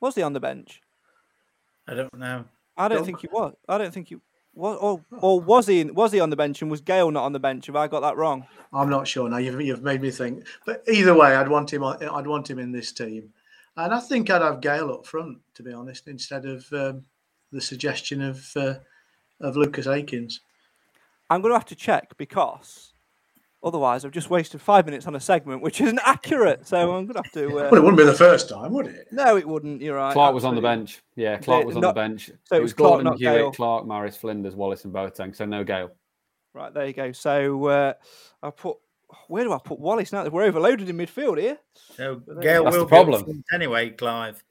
[0.00, 0.80] Was he on the bench?
[1.86, 2.44] I don't know.
[2.76, 3.04] I don't No.
[3.04, 3.54] think he was.
[3.68, 4.16] I don't think he
[4.54, 4.78] was.
[4.80, 5.84] Or, or was he?
[5.84, 7.66] Was he on the bench and was Gale not on the bench?
[7.66, 8.46] Have I got that wrong?
[8.72, 9.36] I'm not sure now.
[9.38, 10.46] You've, you've made me think.
[10.64, 11.84] But either way, I'd want him.
[11.84, 13.32] I'd want him in this team,
[13.76, 17.04] and I think I'd have Gale up front, to be honest, instead of um,
[17.52, 18.74] the suggestion of uh,
[19.40, 20.40] of Lucas Akins.
[21.28, 22.89] I'm going to have to check because
[23.62, 26.66] otherwise I've just wasted five minutes on a segment which isn't accurate.
[26.66, 27.46] So I'm going to have to.
[27.48, 29.08] Uh, Well, it wouldn't be the first time, would it?
[29.12, 29.80] no, it wouldn't.
[29.82, 30.12] You're right.
[30.12, 31.02] Clarke was on the bench.
[31.16, 32.30] Yeah, Clarke was on not- the bench.
[32.44, 33.52] so it was Clarke, Gordon, not Hewitt, Gale.
[33.52, 35.34] Clarke, Maris, Flinders, Wallace, and Boateng.
[35.36, 35.90] So no Gale.
[36.54, 37.12] Right there you go.
[37.12, 37.92] So uh,
[38.42, 38.76] I put.
[39.26, 40.24] Where do I put Wallace now?
[40.28, 41.58] We're overloaded in midfield here.
[41.96, 43.24] So there you Gale That's will the be problem.
[43.24, 44.42] front anyway, Clive.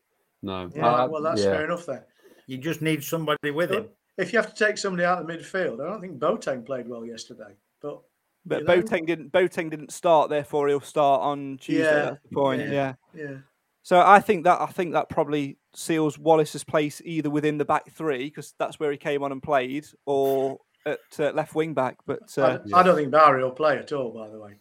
[0.42, 0.70] No.
[0.76, 1.52] Yeah, Uh, well, that's yeah.
[1.52, 2.02] fair enough then.
[2.46, 3.88] You just need somebody with him.
[4.18, 6.90] If you have to take somebody out of the midfield, I don't think Boateng played
[6.90, 7.56] well yesterday.
[7.82, 8.00] But
[8.46, 8.82] But You know?
[8.82, 9.32] Boateng didn't.
[9.32, 10.30] Boateng didn't start.
[10.30, 11.84] Therefore, he'll start on Tuesday.
[11.84, 12.62] Yeah, That's the point.
[12.62, 12.72] yeah.
[12.72, 12.94] yeah.
[13.14, 13.38] yeah,
[13.84, 17.92] So I think that I think that probably seals Wallace's place either within the back
[17.92, 21.98] three because that's where he came on and played, or at uh, left wing back.
[22.06, 24.12] But I, uh, d- I don't think Barry will play at all.
[24.12, 24.54] By the way,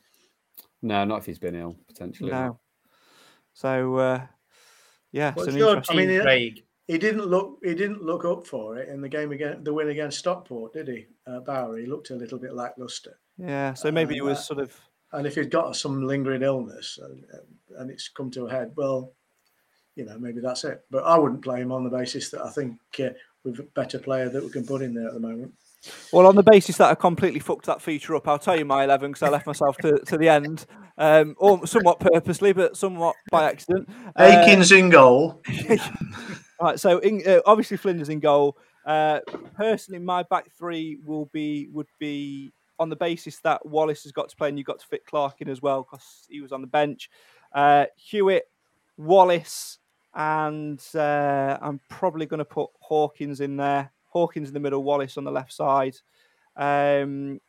[0.83, 2.31] No, not if he's been ill, potentially.
[2.33, 2.59] no.
[3.55, 4.26] So uh,
[5.12, 5.97] yeah, What's it's an interesting.
[5.97, 6.64] team, I mean, it- Craig?
[6.89, 9.89] he didn't look he didn't look up for it in the game against the win
[9.89, 11.07] against Stockport, did he?
[11.26, 13.18] Uh, Barry he looked a little bit lackluster.
[13.39, 14.78] Yeah, so maybe he Uh, was sort of.
[15.12, 17.24] And if he's got some lingering illness and,
[17.78, 19.12] and it's come to a head, well,
[19.95, 20.84] you know, maybe that's it.
[20.91, 23.11] But I wouldn't play him on the basis that I think uh,
[23.45, 25.55] we've a better player that we can put in there at the moment.
[26.12, 28.84] Well, on the basis that I completely fucked that feature up, I'll tell you my
[28.84, 30.66] 11 because I left myself to, to the end,
[30.99, 33.89] um, or somewhat purposely, but somewhat by accident.
[34.16, 35.41] Akins uh, in goal.
[36.61, 38.57] right, so in, uh, obviously Flinders in goal.
[38.84, 39.20] Uh,
[39.57, 44.29] personally, my back three will be would be on the basis that Wallace has got
[44.29, 46.61] to play and you've got to fit Clarke in as well because he was on
[46.61, 47.11] the bench.
[47.53, 48.45] Uh, Hewitt,
[48.97, 49.79] Wallace,
[50.14, 53.93] and uh, I'm probably going to put Hawkins in there.
[54.07, 55.97] Hawkins in the middle, Wallace on the left side.
[56.57, 57.41] Um,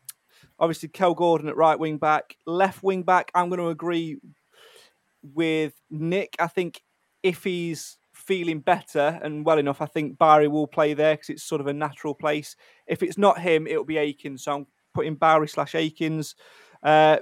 [0.60, 2.38] obviously, Kel Gordon at right wing back.
[2.46, 4.18] Left wing back, I'm going to agree
[5.22, 6.36] with Nick.
[6.40, 6.82] I think
[7.24, 11.44] if he's feeling better and well enough, I think Barry will play there because it's
[11.44, 12.56] sort of a natural place.
[12.88, 14.44] If it's not him, it'll be Akins.
[14.44, 16.36] So I'm putting Bowery slash Akins.
[16.84, 17.18] Uh,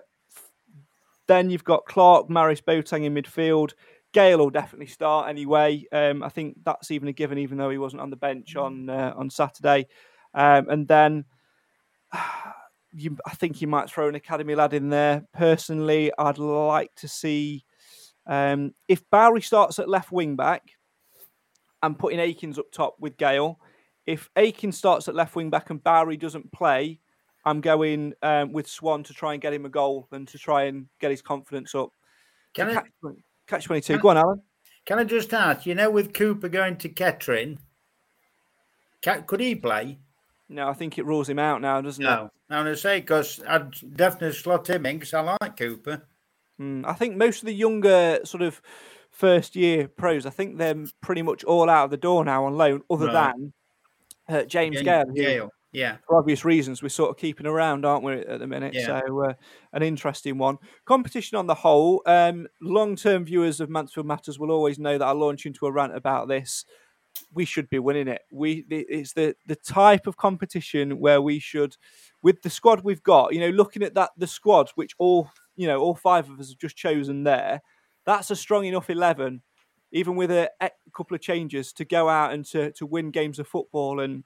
[1.28, 3.74] then you've got Clarke, Maris, Boateng in midfield.
[4.14, 5.86] Gale will definitely start anyway.
[5.92, 8.90] Um, I think that's even a given, even though he wasn't on the bench on
[8.90, 9.88] uh, on Saturday.
[10.34, 11.26] Um, and then
[12.94, 15.26] you, I think you might throw an academy lad in there.
[15.34, 17.66] Personally, I'd like to see
[18.26, 20.64] um, if Bowery starts at left wing back
[21.84, 23.60] and putting Akins up top with Gale.
[24.06, 27.02] If Akins starts at left wing back and Bowery doesn't play,
[27.48, 30.64] I'm going um, with Swan to try and get him a goal and to try
[30.64, 31.92] and get his confidence up.
[32.54, 32.88] Can catch,
[33.48, 34.00] catch 22.
[34.00, 34.42] Go on, Alan.
[34.86, 37.60] Can I just ask, you know, with Cooper going to Kettering,
[39.02, 40.00] could he play?
[40.50, 42.10] No, I think it rules him out now, doesn't no.
[42.26, 42.32] it?
[42.50, 46.06] No, I'm going to say because I'd definitely slot him in because I like Cooper.
[46.60, 48.62] Mm, I think most of the younger sort of
[49.12, 52.58] first year pros, I think they're pretty much all out of the door now on
[52.58, 53.34] loan, other right.
[53.38, 53.54] than
[54.28, 55.06] uh, James Gale.
[55.14, 55.50] Gale.
[55.78, 55.98] Yeah.
[56.08, 58.74] For obvious reasons, we're sort of keeping around, aren't we, at the minute?
[58.74, 59.02] Yeah.
[59.06, 59.34] So, uh,
[59.74, 60.58] an interesting one.
[60.86, 62.02] Competition on the whole.
[62.08, 65.72] Um, Long term viewers of Mansfield Matters will always know that I launch into a
[65.72, 66.66] rant about this.
[67.32, 68.24] We should be winning it.
[68.32, 71.78] We It's the, the type of competition where we should,
[72.24, 75.68] with the squad we've got, you know, looking at that, the squad, which all, you
[75.68, 77.62] know, all five of us have just chosen there,
[78.04, 79.44] that's a strong enough 11,
[79.92, 83.38] even with a, a couple of changes, to go out and to, to win games
[83.38, 84.00] of football.
[84.00, 84.24] And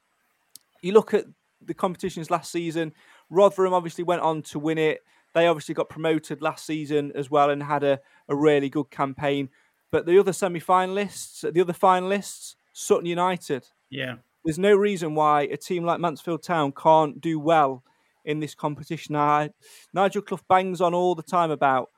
[0.82, 1.26] you look at
[1.66, 2.94] the competitions last season.
[3.30, 5.02] Rotherham obviously went on to win it.
[5.34, 9.50] They obviously got promoted last season as well and had a, a really good campaign.
[9.92, 13.68] But the other semi finalists, the other finalists, Sutton United.
[13.90, 14.16] Yeah.
[14.44, 17.84] There's no reason why a team like Mansfield Town can't do well
[18.26, 19.16] in this competition.
[19.16, 19.52] I,
[19.94, 21.90] Nigel Clough bangs on all the time about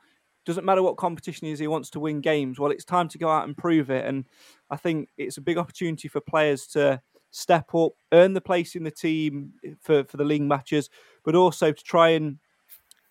[0.45, 2.59] doesn't matter what competition is, he wants to win games.
[2.59, 4.05] Well, it's time to go out and prove it.
[4.05, 4.26] And
[4.70, 7.01] I think it's a big opportunity for players to
[7.34, 10.89] step up, earn the place in the team eh, for, for the league matches,
[11.25, 12.38] but also to try and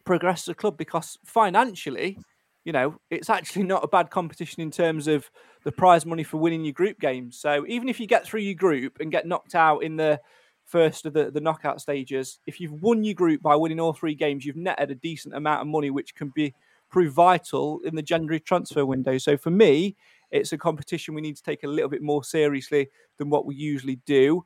[0.05, 2.17] progress the club because financially,
[2.65, 5.29] you know, it's actually not a bad competition in terms of
[5.65, 7.37] the prize money for winning your group games.
[7.37, 10.21] So even if you get through your group and get knocked out in the
[10.65, 14.15] first of the, the knockout stages, if you've won your group by winning all three
[14.15, 16.55] games, you've netted a decent amount of money, which can be
[16.91, 19.19] prove vital in the January transfer window.
[19.19, 19.97] So for me,
[20.33, 23.55] it's a competition we need to take a little bit more seriously than what we
[23.55, 24.45] usually do.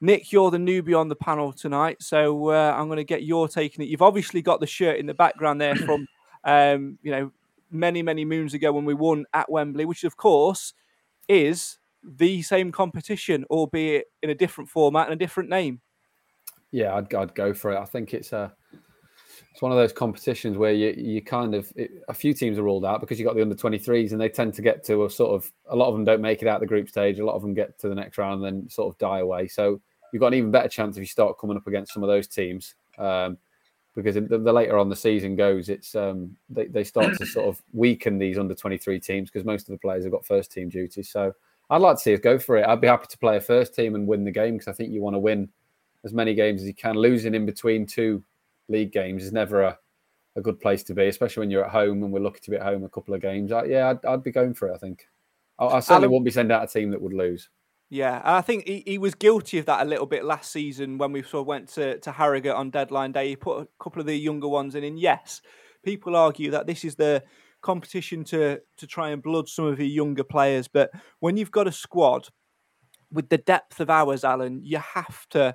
[0.00, 3.48] Nick, you're the newbie on the panel tonight, so uh, I'm going to get your
[3.48, 3.88] take on it.
[3.88, 6.06] You've obviously got the shirt in the background there from,
[6.44, 7.32] um, you know,
[7.70, 10.74] many many moons ago when we won at Wembley, which of course
[11.28, 15.80] is the same competition, albeit in a different format and a different name.
[16.70, 17.78] Yeah, I'd, I'd go for it.
[17.78, 18.52] I think it's a
[19.54, 22.64] it's one of those competitions where you you kind of it, a few teams are
[22.64, 25.10] ruled out because you got the under 23s and they tend to get to a
[25.10, 27.36] sort of a lot of them don't make it out the group stage a lot
[27.36, 29.46] of them get to the next round and then sort of die away.
[29.46, 29.80] So
[30.12, 32.26] you've got an even better chance if you start coming up against some of those
[32.26, 33.38] teams um,
[33.94, 37.46] because the, the, later on the season goes it's um, they, they start to sort
[37.46, 40.68] of weaken these under 23 teams because most of the players have got first team
[40.68, 41.32] duties so
[41.70, 42.66] I'd like to see us go for it.
[42.66, 44.92] I'd be happy to play a first team and win the game because I think
[44.92, 45.48] you want to win
[46.04, 48.22] as many games as you can losing in between two
[48.68, 49.78] league games is never a,
[50.36, 52.56] a good place to be, especially when you're at home and we're lucky to be
[52.56, 53.52] at home a couple of games.
[53.52, 54.74] I, yeah, I'd, I'd, be going for it.
[54.74, 55.06] I think
[55.58, 57.48] I, I certainly Alan, won't be sending out a team that would lose.
[57.90, 61.12] Yeah, I think he, he was guilty of that a little bit last season when
[61.12, 63.28] we sort of went to, to Harrogate on deadline day.
[63.28, 65.42] He put a couple of the younger ones in, and yes,
[65.84, 67.22] people argue that this is the
[67.62, 70.66] competition to to try and blood some of your younger players.
[70.66, 70.90] But
[71.20, 72.28] when you've got a squad
[73.12, 75.54] with the depth of ours, Alan, you have to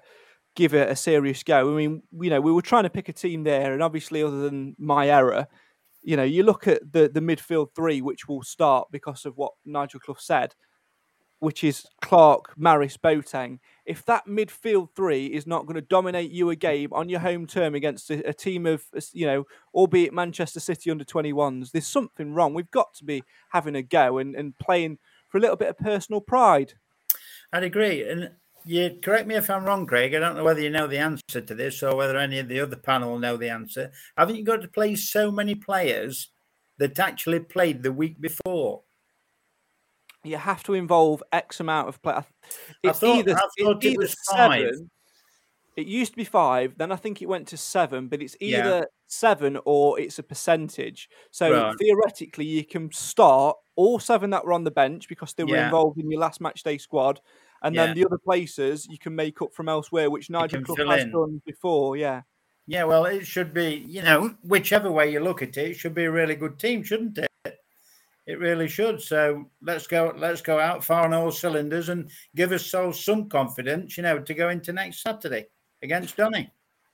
[0.60, 1.72] give it a serious go.
[1.72, 4.42] I mean, you know, we were trying to pick a team there, and obviously, other
[4.42, 5.48] than my error,
[6.04, 9.54] you know, you look at the the midfield three, which will start because of what
[9.66, 10.56] Nigel Clough said,
[11.40, 13.60] which is Clarke, Maris, Boateng.
[13.86, 17.48] If that midfield three is not going to dominate you a game on your home
[17.48, 18.84] term against a, a team of,
[19.14, 22.54] you know, albeit Manchester City under 21s, there's something wrong.
[22.54, 24.98] We've got to be having a go and, and playing
[25.30, 26.74] for a little bit of personal pride.
[27.54, 28.04] I'd agree.
[28.04, 28.32] And
[28.70, 30.14] you correct me if I'm wrong, Craig.
[30.14, 32.60] I don't know whether you know the answer to this or whether any of the
[32.60, 33.92] other panel know the answer.
[34.16, 36.30] Haven't you got to play so many players
[36.78, 38.84] that actually played the week before?
[40.24, 42.26] You have to involve X amount of players.
[42.84, 44.62] It's thought- either, I thought it was five.
[44.62, 44.92] seven.
[45.76, 48.60] It used to be five, then I think it went to seven, but it's Yeah.
[48.60, 51.10] either seven or it's a percentage.
[51.32, 51.76] So Right.
[51.80, 55.66] theoretically, you can start all seven that were on the bench because they were Yeah.
[55.66, 57.22] involved in your last match day squad,
[57.62, 57.88] and Yeah.
[57.88, 61.12] then the other places you can make up from elsewhere, which Nigel Clough has in.
[61.12, 61.98] done before.
[61.98, 62.22] Yeah.
[62.68, 65.96] Yeah, well, it should be, you know, whichever way you look at it, it should
[65.96, 67.30] be a really good team, shouldn't it?
[68.28, 69.02] It really should.
[69.02, 73.98] So let's go, let's go out, fire on all cylinders, and give ourselves some confidence,
[73.98, 75.48] you know, to go into next Saturday
[75.82, 76.52] against Donny.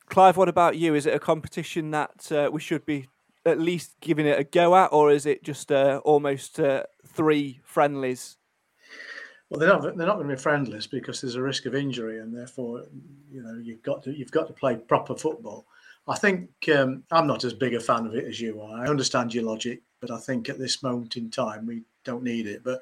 [0.07, 0.95] Clive, what about you?
[0.95, 3.07] Is it a competition that uh, we should be
[3.45, 7.59] at least giving it a go at, or is it just uh, almost uh, three
[7.63, 8.38] friendlies?
[9.50, 12.20] Well, they're not they're not going to be friendless because there's a risk of injury,
[12.20, 12.86] and therefore,
[13.32, 15.68] you know, you've got to you've got to play proper football.
[16.08, 18.80] I think um, I'm not as big a fan of it as you are.
[18.80, 22.48] I understand your logic, but I think at this moment in time we don't need
[22.48, 22.64] it.
[22.64, 22.80] But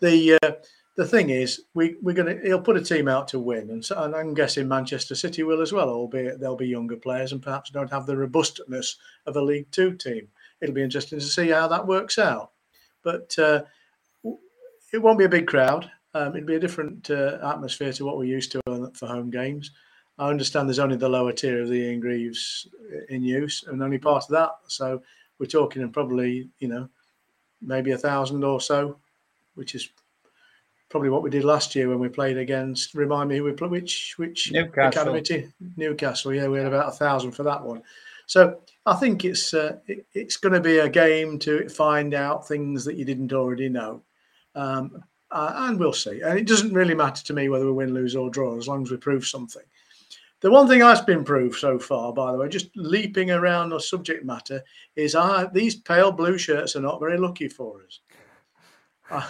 [0.00, 0.52] the uh,
[0.96, 4.02] the thing is, we we're to he'll put a team out to win, and, so,
[4.02, 7.70] and I'm guessing Manchester City will as well, albeit they'll be younger players and perhaps
[7.70, 8.96] don't have the robustness
[9.26, 10.28] of a League Two team.
[10.60, 12.50] It'll be interesting to see how that works out.
[13.02, 13.62] But uh,
[14.92, 15.90] it won't be a big crowd.
[16.14, 19.70] Um, it'd be a different uh, atmosphere to what we're used to for home games.
[20.18, 22.68] I understand there's only the lower tier of the Ian Greaves
[23.08, 24.50] in use, and only part of that.
[24.66, 25.02] So
[25.38, 26.88] we're talking and probably, you know,
[27.62, 28.98] maybe a thousand or so,
[29.54, 29.88] which is
[30.90, 32.94] probably what we did last year when we played against.
[32.94, 34.88] Remind me who we played, which which Newcastle.
[34.88, 35.52] academy team?
[35.76, 36.34] Newcastle.
[36.34, 37.82] Yeah, we had about a thousand for that one.
[38.26, 42.46] So I think it's uh, it, it's going to be a game to find out
[42.46, 44.02] things that you didn't already know,
[44.54, 46.20] um, uh, and we'll see.
[46.20, 48.82] And it doesn't really matter to me whether we win, lose, or draw, as long
[48.82, 49.62] as we prove something.
[50.40, 53.78] The one thing that's been proved so far, by the way, just leaping around the
[53.78, 54.62] subject matter,
[54.96, 58.00] is I, these pale blue shirts are not very lucky for us.
[59.10, 59.28] I,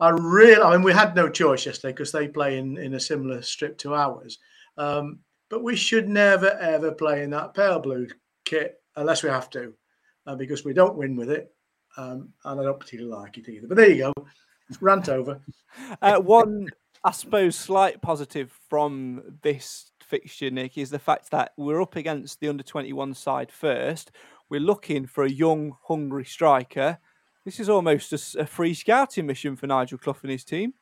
[0.00, 3.00] I really, I mean, we had no choice yesterday because they play in, in a
[3.00, 4.38] similar strip to ours.
[4.76, 8.08] Um, but we should never, ever play in that pale blue
[8.44, 9.72] kit unless we have to,
[10.26, 11.52] uh, because we don't win with it.
[11.96, 13.66] Um, and I don't particularly like it either.
[13.66, 14.26] But there you go.
[14.80, 15.40] Rant over.
[16.02, 16.68] Uh, one,
[17.04, 22.40] I suppose, slight positive from this fixture, Nick, is the fact that we're up against
[22.40, 24.10] the under 21 side first.
[24.50, 26.98] We're looking for a young, hungry striker.
[27.44, 30.74] This is almost a free scouting mission for Nigel Clough and his team.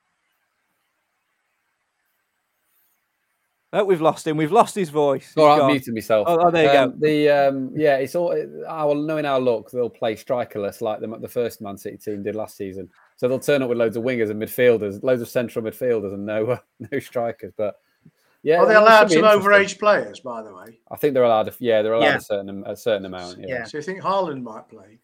[3.72, 4.37] Oh, we've lost him.
[4.37, 5.34] We've lost his voice.
[5.37, 5.72] All right, He's I gone.
[5.72, 6.26] muted myself.
[6.28, 6.97] Oh, oh, there you Um, go.
[7.07, 9.70] The um, yeah, it's all I our knowing our luck.
[9.70, 12.89] They'll play strikerless like them at the first Man City team did last season.
[13.17, 16.27] So they'll turn up with loads of wingers and midfielders, loads of central midfielders, and
[16.27, 16.59] no uh,
[16.91, 17.53] no strikers.
[17.57, 17.77] But
[18.43, 19.43] yeah, Are they I mean, it allowed some interesting.
[19.51, 20.79] overage players, by the way?
[20.91, 21.49] I think they're allowed.
[21.49, 22.17] A, yeah, they're allowed Yeah.
[22.17, 23.39] a certain a certain amount.
[23.41, 24.99] Yeah, So you think Haaland might play?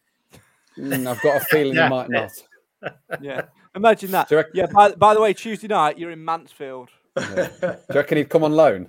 [0.79, 1.85] Mm, I've got a feeling Yeah.
[1.85, 2.31] they might not.
[3.21, 3.43] Yeah.
[3.77, 4.31] Imagine that.
[4.31, 6.89] Reckon- Yeah, by, by the way, Tuesday night, you're in Mansfield.
[7.17, 7.25] Do
[7.63, 8.89] you reckon he'd come on loan?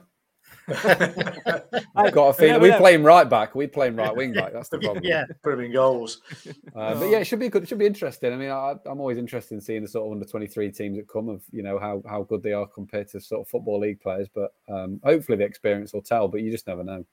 [1.95, 3.55] I've got a feeling we we have- play him right back.
[3.55, 4.53] We play him right wing back.
[4.53, 5.03] That's the problem.
[5.03, 5.25] Yeah.
[5.43, 6.21] Put him in goals.
[6.75, 7.63] Uh, but yeah, it should be good.
[7.63, 8.31] It should be interesting.
[8.33, 11.07] I mean, I, I'm always interested in seeing the sort of under 23 teams that
[11.07, 13.99] come of you know how how good they are compared to sort of football league
[14.01, 14.27] players.
[14.33, 16.27] But um, hopefully the experience will tell.
[16.27, 17.05] But you just never know.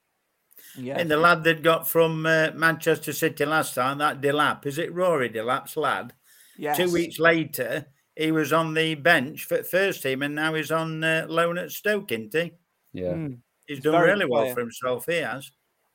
[0.76, 0.98] Yeah.
[0.98, 4.92] And the lad that got from uh, Manchester City last time, that Delap, is it
[4.94, 6.12] Rory Delap's lad?
[6.58, 6.76] yes.
[6.76, 11.02] Two weeks later, he was on the bench for first team, and now he's on
[11.02, 12.52] uh, loan at Stoke, isn't he?
[12.92, 13.12] Yeah.
[13.12, 13.38] Mm.
[13.66, 14.54] He's He's done really well player.
[14.54, 15.06] for himself.
[15.06, 15.50] He has.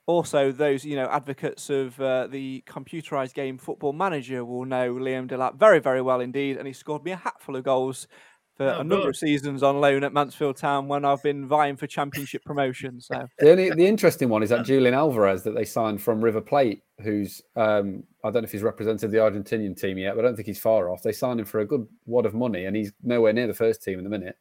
[0.07, 5.27] Also, those you know advocates of uh, the computerized game Football Manager will know Liam
[5.27, 8.07] Delap very, very well indeed, and he scored me a hatful of goals
[8.55, 9.09] for Oh, a number good.
[9.09, 13.01] of seasons on loan at Mansfield Town when I've been vying for Championship promotion.
[13.01, 16.39] So The only the interesting one is that Julian Alvarez that they signed from River
[16.39, 20.27] Plate, who's um, I don't know if he's represented the Argentinian team yet, but I
[20.27, 21.01] don't think he's far off.
[21.01, 23.83] They signed him for a good wad of money, and he's nowhere near the first
[23.83, 24.37] team in the minute.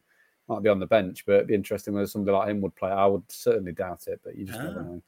[0.48, 2.90] Might be on the bench, but it'd be interesting whether somebody like him would play.
[2.90, 4.82] I would certainly doubt it, but you just never Ah.
[4.82, 5.02] know.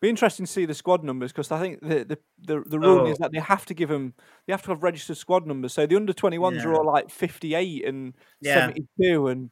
[0.00, 3.02] be interesting to see the squad numbers because I think the the the, the rule
[3.02, 3.06] Oh.
[3.10, 4.14] is that they have to give them
[4.46, 5.74] they have to have registered squad numbers.
[5.74, 8.54] So the under 21s are all like 58 and Yeah.
[8.68, 9.50] 72, and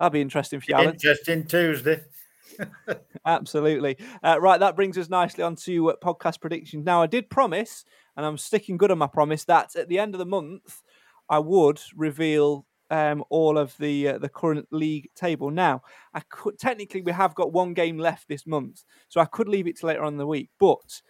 [0.00, 0.94] that'd be interesting for you, Alan.
[0.94, 2.02] Interesting Tuesday.
[3.26, 3.96] Absolutely.
[4.22, 6.84] Uh, right, that brings us nicely on to uh, podcast predictions.
[6.84, 7.84] Now, I did promise,
[8.16, 10.82] and I'm sticking good on my promise, that at the end of the month,
[11.28, 15.50] I would reveal um, all of the uh, the current league table.
[15.50, 15.82] Now,
[16.14, 19.66] I could technically we have got one game left this month, so I could leave
[19.66, 20.50] it to later on in the week.
[20.60, 21.02] But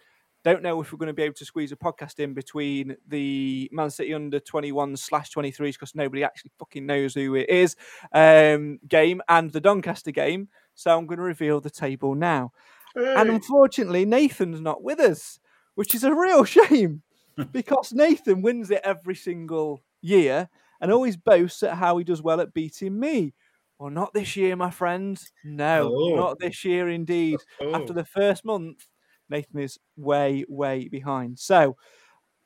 [0.43, 3.69] Don't know if we're going to be able to squeeze a podcast in between the
[3.71, 7.75] Man City under 21 slash 23s because nobody actually fucking knows who it is
[8.13, 10.49] um, game and the Doncaster game.
[10.75, 12.51] So I'm going to reveal the table now.
[12.95, 15.39] And unfortunately, Nathan's not with us,
[15.73, 17.01] which is a real shame
[17.51, 20.49] because Nathan wins it every single year
[20.85, 23.33] and always boasts at how he does well at beating me.
[23.79, 25.31] Well, not this year, my friends.
[25.43, 26.15] No, Oh.
[26.15, 27.39] not this year indeed.
[27.59, 27.95] After Oh.
[27.95, 28.85] the first month,
[29.27, 31.39] Nathan is way, way behind.
[31.39, 31.75] So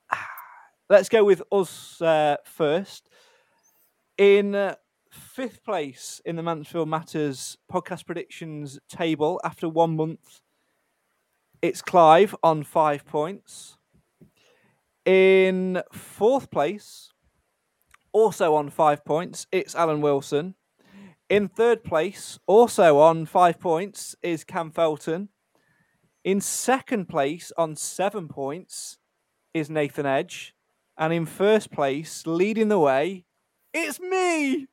[0.89, 3.09] let's go with us uh, first.
[4.17, 4.75] In uh,
[5.11, 10.39] fifth place in the Mansfield Matters podcast predictions table after one month,
[11.61, 13.75] it's Clive on five points.
[15.05, 17.11] In fourth place,
[18.11, 20.55] also on five points, it's Alan Wilson.
[21.29, 25.29] In third place, also on five points, is Cam Felton.
[26.23, 28.97] In second place, on seven points,
[29.53, 30.55] is Nathan Edge.
[30.97, 33.25] And in first place, leading the way,
[33.73, 34.67] it's me.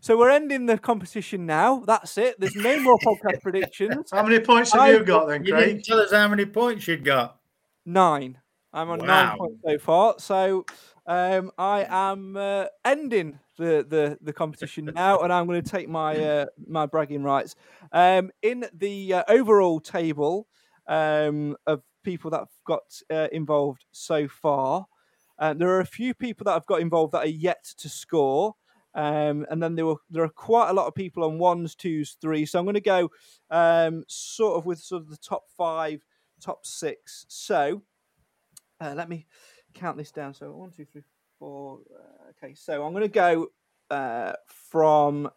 [0.00, 1.82] So we're ending the competition now.
[1.86, 2.38] That's it.
[2.40, 4.10] There's no more podcast predictions.
[4.12, 5.66] How many points have you got then, You Craig?
[5.68, 7.38] didn't tell us how many points you'd got.
[7.84, 8.38] Nine.
[8.72, 9.06] I'm on Wow.
[9.06, 10.14] nine points so far.
[10.18, 10.66] So
[11.06, 15.88] um, I am uh, ending the, the the competition now, and I'm going to take
[15.88, 17.54] my uh, my bragging rights.
[17.92, 20.48] Um, in the uh, overall table
[20.88, 24.86] um, of people that have got uh, involved so far,
[25.38, 28.54] uh, there are a few people that have got involved that are yet to score.
[28.94, 32.16] Um, and then there were there are quite a lot of people on ones, twos,
[32.20, 32.50] threes.
[32.50, 33.10] So I'm going to go
[33.50, 36.00] um, sort of with sort of the top five,
[36.40, 37.26] top six.
[37.28, 37.82] So
[38.80, 39.26] uh, let me
[39.76, 40.34] count this down.
[40.34, 41.02] So one, two, three,
[41.38, 41.80] four.
[41.90, 43.48] Uh, okay, so I'm going to go
[43.90, 45.30] uh, from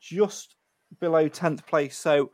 [0.00, 0.56] just
[1.00, 1.96] below tenth place.
[1.96, 2.30] So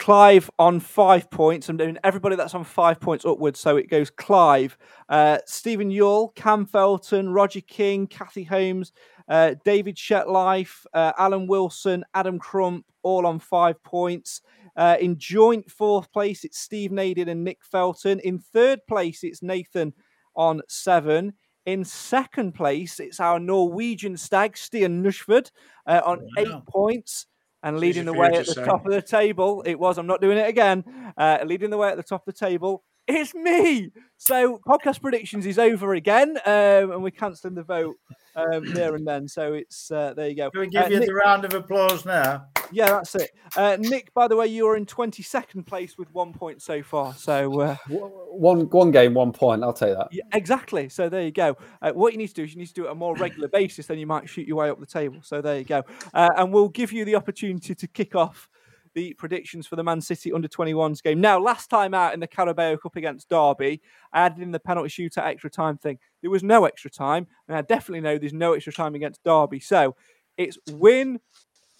[0.00, 1.68] Clive on five points.
[1.68, 3.60] I'm doing everybody that's on five points upwards.
[3.60, 4.78] So it goes Clive,
[5.10, 8.92] uh, Stephen Yule, Cam Felton, Roger King, Kathy Holmes,
[9.28, 14.40] uh, David Shetlife, uh, Alan Wilson, Adam Crump, all on five points.
[14.74, 18.20] Uh, in joint fourth place, it's Steve Naden and Nick Felton.
[18.20, 19.92] In third place, it's Nathan
[20.40, 21.34] on seven.
[21.66, 25.50] In second place, it's our Norwegian stag, Stian Nushford,
[25.86, 27.26] uh, on eight points.
[27.62, 28.64] And leading the way at the say.
[28.64, 30.82] top of the table, it was, I'm not doing it again,
[31.18, 32.82] uh, leading the way at the top of the table,
[33.16, 33.90] it's me.
[34.16, 37.96] So podcast predictions is over again, um, and we're cancelling the vote
[38.36, 39.26] um, there and then.
[39.28, 40.50] So it's uh, there you go.
[40.50, 42.46] Can we give Uh, you Nick- the round of applause now?
[42.72, 43.30] yeah, that's it.
[43.56, 47.14] Uh, Nick, by the way, you are in 22nd place with one point so far.
[47.14, 49.62] So uh, One one game, one point.
[49.64, 50.08] I'll take that.
[50.12, 50.88] yeah, exactly.
[50.88, 51.56] So there you go.
[51.82, 53.16] Uh, what you need to do is you need to do it on a more
[53.16, 55.18] regular basis, then you might shoot your way up the table.
[55.22, 55.82] So there you go.
[56.14, 58.48] Uh, and we'll give you the opportunity to kick off
[58.94, 61.20] the predictions for the Man City under 21s game.
[61.20, 63.80] Now, last time out in the Carabao Cup against Derby,
[64.12, 65.98] I added in the penalty shootout extra time thing.
[66.22, 69.60] There was no extra time, and I definitely know there's no extra time against Derby.
[69.60, 69.96] So
[70.36, 71.20] it's win,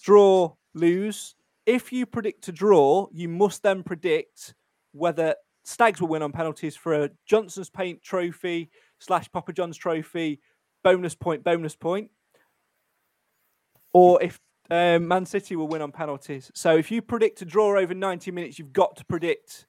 [0.02, 1.34] draw, lose.
[1.66, 4.54] If you predict a draw, you must then predict
[4.92, 5.34] whether
[5.64, 10.40] Stags will win on penalties for a Johnstone's Paint Trophy slash Papa John's Trophy
[10.82, 12.10] bonus point, bonus point,
[13.92, 14.40] or if
[14.70, 16.50] um, Man City will win on penalties.
[16.54, 19.66] So if you predict a draw over 90 minutes, you've got to predict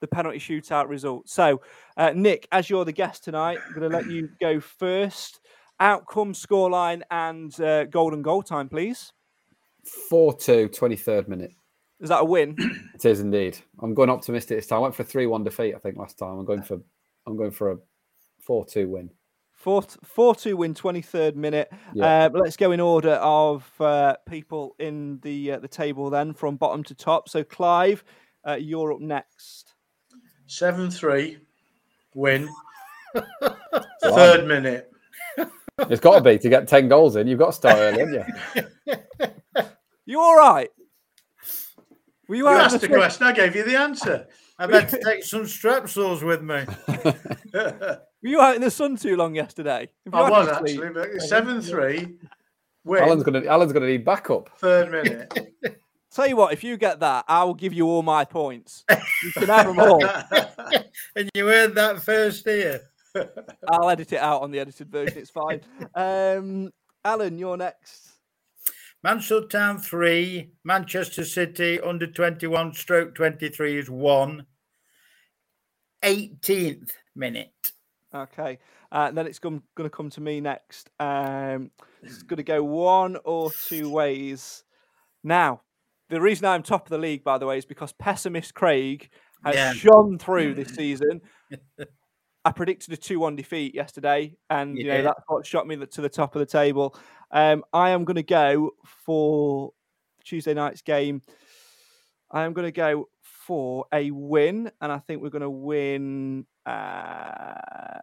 [0.00, 1.28] the penalty shootout result.
[1.28, 1.60] So,
[1.96, 5.40] uh, Nick, as you're the guest tonight, I'm going to let you go first.
[5.80, 9.12] Outcome, scoreline, and uh, golden goal time, please.
[10.08, 11.52] 4 2, 23rd minute.
[12.00, 12.56] Is that a win?
[12.94, 13.58] It is indeed.
[13.82, 14.78] I'm going optimistic this time.
[14.78, 16.38] I went for a 3 1 defeat, I think, last time.
[16.38, 16.78] I'm going for
[17.26, 17.76] I'm going for a
[18.40, 19.10] 4 2 win.
[19.56, 21.72] Four, four two win, twenty third minute.
[21.92, 22.26] Yeah.
[22.26, 26.56] Uh, let's go in order of uh, people in the uh, the table then, from
[26.56, 27.28] bottom to top.
[27.28, 28.04] So Clive,
[28.46, 29.72] uh, you're up next.
[30.48, 31.38] 7 3,
[32.14, 32.48] win.
[34.02, 34.92] Third minute.
[35.78, 37.26] It's got to be to get 10 goals in.
[37.26, 38.26] You've got to start early, haven't
[38.86, 38.94] you?
[40.08, 40.68] You all right?
[42.28, 44.28] Were you, You asked the the question, I gave you the answer.
[44.56, 46.64] I've had to take some strepsils with me.
[48.26, 49.88] Were you out in the sun too long yesterday?
[50.12, 52.18] I was actually, but 7 3.
[52.98, 54.50] Alan's gonna Alan's gonna need backup.
[54.58, 55.54] Third minute.
[56.10, 58.84] Tell you what, if you get that, I will give you all my points.
[58.90, 60.04] You can have them all.
[61.14, 62.80] and you heard that first here.
[63.68, 65.18] I'll edit it out on the edited version.
[65.18, 65.60] It's fine.
[65.94, 66.72] Um,
[67.04, 68.10] Alan, you're next.
[69.04, 74.44] Mansfield Town 3, Manchester City under 21 stroke 23 is 1.
[76.02, 77.52] 18th minute.
[78.14, 78.58] Okay.
[78.90, 80.90] Uh, then it's going to come to me next.
[81.00, 81.70] Um,
[82.02, 84.64] it's going to go one or two ways.
[85.24, 85.62] Now,
[86.08, 89.10] the reason I'm top of the league, by the way, is because pessimist Craig
[89.44, 89.72] has Yeah.
[89.72, 91.20] shone through this season.
[92.44, 95.06] I predicted a 2 1 defeat yesterday, and You you know did.
[95.06, 96.96] that's what shot me to the top of the table.
[97.32, 99.72] Um, I am going to go for
[100.24, 101.22] Tuesday night's game.
[102.30, 106.46] I am going to go for a win, and I think we're going to win
[106.66, 108.00] uh,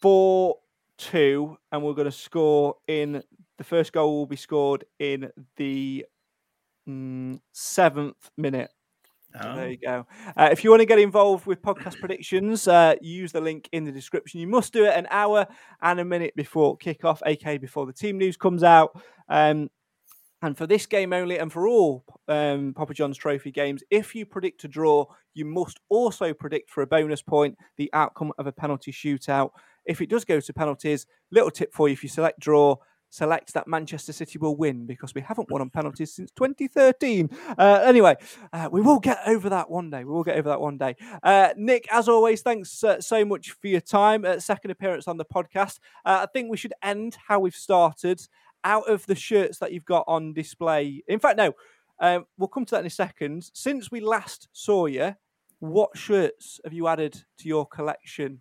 [0.00, 0.56] 4
[0.98, 3.22] 2, and we're going to score in
[3.58, 6.04] the first goal will be scored in the
[6.88, 8.70] mm, seventh minute.
[9.42, 9.68] So There Oh.
[9.68, 10.06] you go.
[10.36, 13.84] Uh, if you want to get involved with podcast predictions, uh, use the link in
[13.84, 14.40] the description.
[14.40, 15.46] You must do it an hour
[15.82, 19.00] and a minute before kickoff, aka before the team news comes out.
[19.28, 19.70] Um,
[20.42, 24.26] and for this game only, and for all um, Papa John's Trophy games, if you
[24.26, 28.52] predict a draw, you must also predict for a bonus point the outcome of a
[28.52, 29.50] penalty shootout.
[29.86, 32.76] If it does go to penalties, little tip for you: if you select draw,
[33.12, 37.30] select that Manchester City will win because we haven't won on penalties since 2013.
[37.56, 38.16] Uh, anyway,
[38.52, 40.02] uh, we will get over that one day.
[40.02, 40.96] We will get over that one day.
[41.22, 44.24] Uh, Nick, as always, thanks uh, so much for your time.
[44.24, 45.78] Uh, second appearance on the podcast.
[46.04, 48.26] Uh, I think we should end how we've started.
[48.64, 51.02] Out of the shirts that you've got on display.
[51.08, 51.52] In fact, no,
[52.00, 53.50] um, we'll come to that in a second.
[53.54, 55.14] Since we last saw you,
[55.60, 58.40] what shirts have you added to your collection?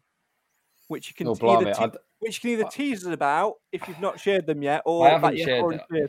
[0.88, 4.00] Which you can Oh, either te- which you can either tease us about if you've
[4.00, 6.08] not shared them yet, or I haven't shared them.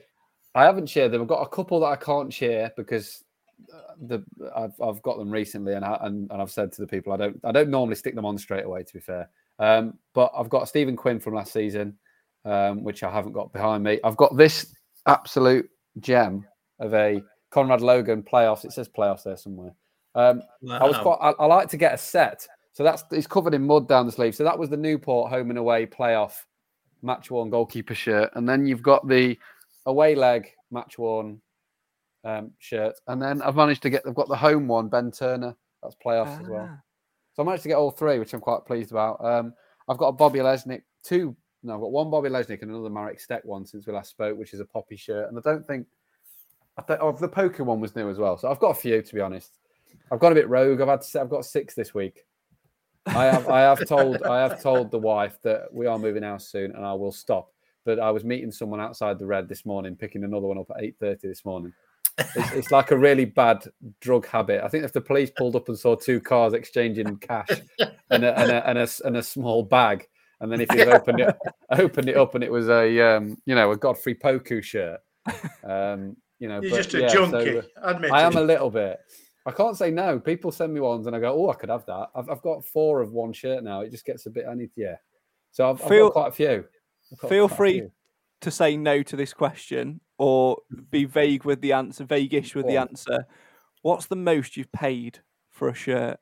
[0.54, 1.22] I haven't shared them.
[1.22, 3.24] I've got a couple that I can't share because
[3.72, 6.86] uh, the I've, I've got them recently, and, I, and and I've said to the
[6.86, 8.82] people I don't I don't normally stick them on straight away.
[8.82, 11.98] To be fair, um, but I've got Stephen Quinn from last season,
[12.44, 14.00] um, which I haven't got behind me.
[14.04, 14.74] I've got this
[15.06, 15.68] absolute
[16.00, 16.44] gem
[16.80, 18.64] of a Conrad Logan playoffs.
[18.64, 19.74] It says playoffs there somewhere.
[20.14, 21.18] Um, I was quite.
[21.20, 24.12] I, I like to get a set, so that's it's covered in mud down the
[24.12, 24.34] sleeve.
[24.34, 26.34] So that was the Newport home and away playoff
[27.02, 29.38] match worn goalkeeper shirt, and then you've got the
[29.86, 31.40] away leg match worn
[32.24, 34.02] um, shirt, and then I've managed to get.
[34.06, 35.56] I've got the home one, Ben Turner.
[35.82, 36.68] That's playoffs as well.
[36.70, 36.78] Ah.
[37.34, 39.24] So I managed to get all three, which I'm quite pleased about.
[39.24, 39.54] Um,
[39.88, 41.36] I've got a Bobby Olejnik, two.
[41.62, 44.36] No, I've got one Bobby Olejnik and another Marek Stech one since we last spoke,
[44.36, 45.28] which is a poppy shirt.
[45.28, 45.86] And I don't think,
[46.76, 48.36] I think oh, the Poku one was new as well.
[48.36, 49.58] So I've got a few to be honest.
[50.10, 50.80] I've got a bit rogue.
[50.80, 52.24] I've had I've got six this week.
[53.06, 56.48] I have I have told I have told the wife that we are moving house
[56.48, 57.50] soon and I will stop.
[57.84, 60.82] But I was meeting someone outside the red this morning, picking another one up at
[60.82, 61.72] eight thirty this morning.
[62.18, 63.64] It's, it's like a really bad
[64.00, 64.62] drug habit.
[64.62, 67.48] I think if the police pulled up and saw two cars exchanging cash
[68.10, 70.06] and a, and a, and a, and a small bag,
[70.42, 71.34] and then if you opened it
[71.70, 75.00] opened it up and it was a um, you know a Godfrey Poku shirt,
[75.64, 78.40] um, you know, You're but just a yeah, junkie, uh, admit I am it.
[78.40, 78.98] a little bit.
[79.46, 80.18] I can't say no.
[80.18, 82.08] People send me ones and I go, oh, I could have that.
[82.14, 83.80] I've, I've got four of one shirt now.
[83.80, 84.46] It just gets a bit.
[84.48, 84.96] I need, yeah.
[85.52, 86.64] So I've, I've Feel- got quite a few.
[87.28, 87.92] Feel free few.
[88.40, 90.56] to say no to this question or
[90.90, 93.26] be vague with the answer, vaguish with Go the answer.
[93.82, 95.18] What's the most you've paid
[95.50, 96.18] for a shirt?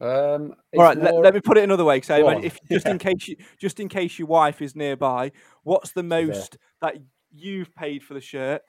[0.00, 2.00] Um, All right, it's let, let me put it another way.
[2.00, 5.32] So, if just in case you, just in case your wife is nearby,
[5.64, 6.96] what's the most that
[7.34, 8.62] you've paid for the shirt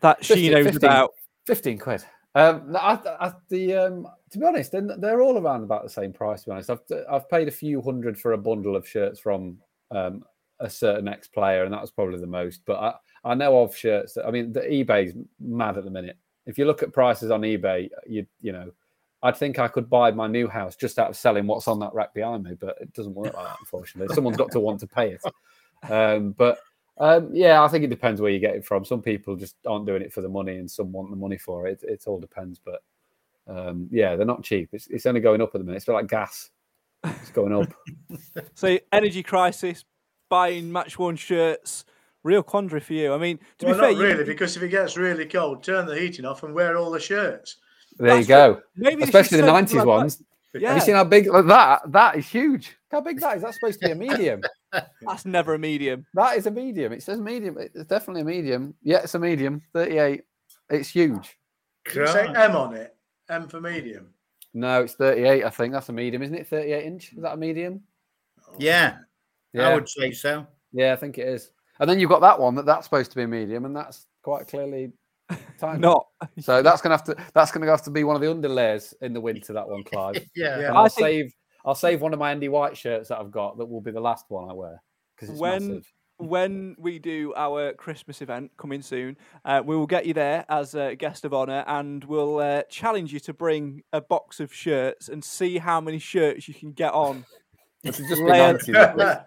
[0.00, 1.10] that she knows 15 about?
[1.46, 2.04] 15 quid.
[2.34, 6.12] Um, I, I, the um, to be honest, they're, they're all around about the same
[6.12, 6.42] price.
[6.42, 6.80] To be honest, I've
[7.10, 9.58] I've paid a few hundred for a bundle of shirts from
[9.90, 10.24] um,
[10.60, 12.62] a certain ex player, and that was probably the most.
[12.66, 12.94] But I,
[13.24, 16.18] I know of shirts that I mean, the eBay's mad at the minute.
[16.46, 18.70] If you look at prices on eBay, you you know,
[19.22, 21.92] I'd think I could buy my new house just out of selling what's on that
[21.92, 24.14] rack behind me, but it doesn't work like that, unfortunately.
[24.14, 25.22] Someone's got to want to pay it.
[25.90, 26.58] Um, but
[26.98, 28.84] um, yeah, I think it depends where you get it from.
[28.84, 31.66] Some people just aren't doing it for the money, and some want the money for
[31.66, 31.82] it.
[31.82, 32.82] It, all depends, but
[33.46, 34.70] um, yeah, they're not cheap.
[34.72, 35.78] It's, it's only going up at the minute.
[35.78, 36.50] It's like gas.
[37.04, 37.72] It's going up.
[38.54, 39.84] So, energy crisis,
[40.28, 41.84] buying match worn shirts,
[42.24, 43.12] real quandary for you.
[43.12, 45.62] I mean, to well, be fair, not you- really, because if it gets really cold,
[45.62, 47.56] turn the heating off and wear all the shirts.
[47.98, 48.62] There you go.
[48.76, 50.02] maybe Especially the nineties something like that.
[50.02, 50.22] ones.
[50.54, 50.68] Yeah.
[50.68, 51.92] Have you seen how big like that?
[51.92, 52.68] That is huge.
[52.68, 53.42] Look How big that is?
[53.42, 54.42] That's supposed to be a medium.
[55.02, 56.06] that's never a medium.
[56.14, 56.92] that is a medium.
[56.92, 57.56] It says medium.
[57.58, 58.74] It's definitely a medium.
[58.82, 59.60] Yeah, it's a medium.
[59.72, 60.22] Thirty-eight.
[60.70, 61.36] It's huge.
[61.84, 62.94] Did you say M on it?
[63.28, 64.08] M for medium.
[64.54, 65.44] No, it's thirty-eight.
[65.44, 66.46] I think that's a medium, isn't it?
[66.48, 67.12] Thirty-eight inch.
[67.12, 67.82] Is that a medium?
[68.58, 68.96] Yeah,
[69.52, 69.68] Yeah.
[69.68, 70.46] I would say so.
[70.72, 71.50] Yeah, I think it is.
[71.80, 74.06] And then you've got that one that that's supposed to be a medium, and that's
[74.22, 74.92] quite clearly
[75.58, 75.80] tiny.
[75.80, 76.06] Not.
[76.40, 79.12] So that's gonna have to that's gonna have to be one of the underlayers in
[79.12, 79.52] the winter.
[79.52, 80.16] That one, Clive.
[80.36, 80.60] Yeah.
[80.60, 80.72] Yeah.
[80.74, 81.32] I'll think- save
[81.64, 84.00] I'll save one of my Andy White shirts that I've got that will be the
[84.00, 84.82] last one I wear
[85.14, 85.92] because it's When- massive.
[86.18, 90.74] when we do our Christmas event coming soon, uh, we will get you there as
[90.74, 95.08] a guest of honor, and we'll uh, challenge you to bring a box of shirts
[95.08, 97.24] and see how many shirts you can get on.
[97.84, 98.74] Just Layer- 90s,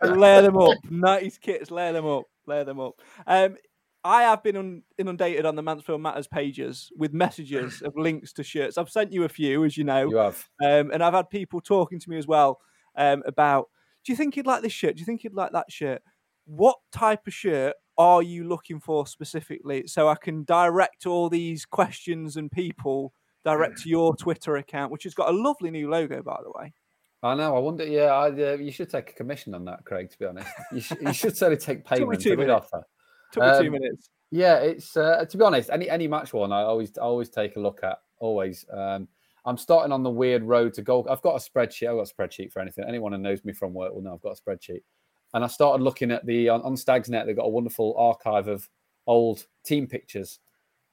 [0.01, 2.95] at layer them up, nineties kits, layer them up, layer them up.
[3.27, 3.55] Um,
[4.03, 8.77] I have been inundated on the Mansfield Matters pages with messages of links to shirts.
[8.77, 10.09] I've sent you a few, as you know.
[10.09, 10.49] You have.
[10.63, 12.59] Um, and I've had people talking to me as well
[12.95, 13.69] um, about
[14.03, 14.95] do you think you'd like this shirt?
[14.95, 16.01] Do you think you'd like that shirt?
[16.45, 19.85] What type of shirt are you looking for specifically?
[19.85, 23.13] So I can direct all these questions and people
[23.45, 26.73] direct to your Twitter account, which has got a lovely new logo, by the way.
[27.23, 27.55] I know.
[27.55, 27.85] I wonder.
[27.85, 30.09] Yeah, I, uh, you should take a commission on that, Craig.
[30.09, 32.23] To be honest, you, sh- you should certainly take payment.
[32.23, 32.69] good minutes.
[32.73, 32.83] offer.
[33.31, 34.09] Took me two Um, minutes.
[34.31, 37.55] Yeah, it's uh, to be honest, any any match one I always I always take
[37.57, 37.99] a look at.
[38.19, 38.65] Always.
[38.71, 39.07] Um,
[39.43, 41.07] I'm starting on the weird road to goal.
[41.09, 41.89] I've got a spreadsheet.
[41.89, 42.85] I've got a spreadsheet for anything.
[42.87, 44.83] Anyone who knows me from work will know I've got a spreadsheet.
[45.33, 47.25] And I started looking at the on, on Stagsnet.
[47.25, 48.69] They've got a wonderful archive of
[49.07, 50.39] old team pictures.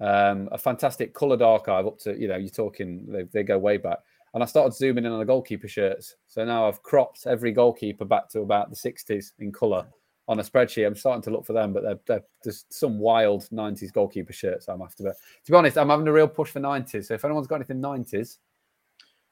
[0.01, 3.76] Um, a fantastic coloured archive up to you know you're talking they, they go way
[3.76, 3.99] back.
[4.34, 6.16] And I started zooming in on the goalkeeper shirts.
[6.26, 9.86] So now I've cropped every goalkeeper back to about the 60s in colour
[10.29, 10.87] on a spreadsheet.
[10.87, 14.68] I'm starting to look for them, but they're, they're just some wild 90s goalkeeper shirts
[14.68, 15.03] I'm after.
[15.05, 15.16] But
[15.47, 17.07] to be honest, I'm having a real push for 90s.
[17.07, 18.37] So if anyone's got anything 90s,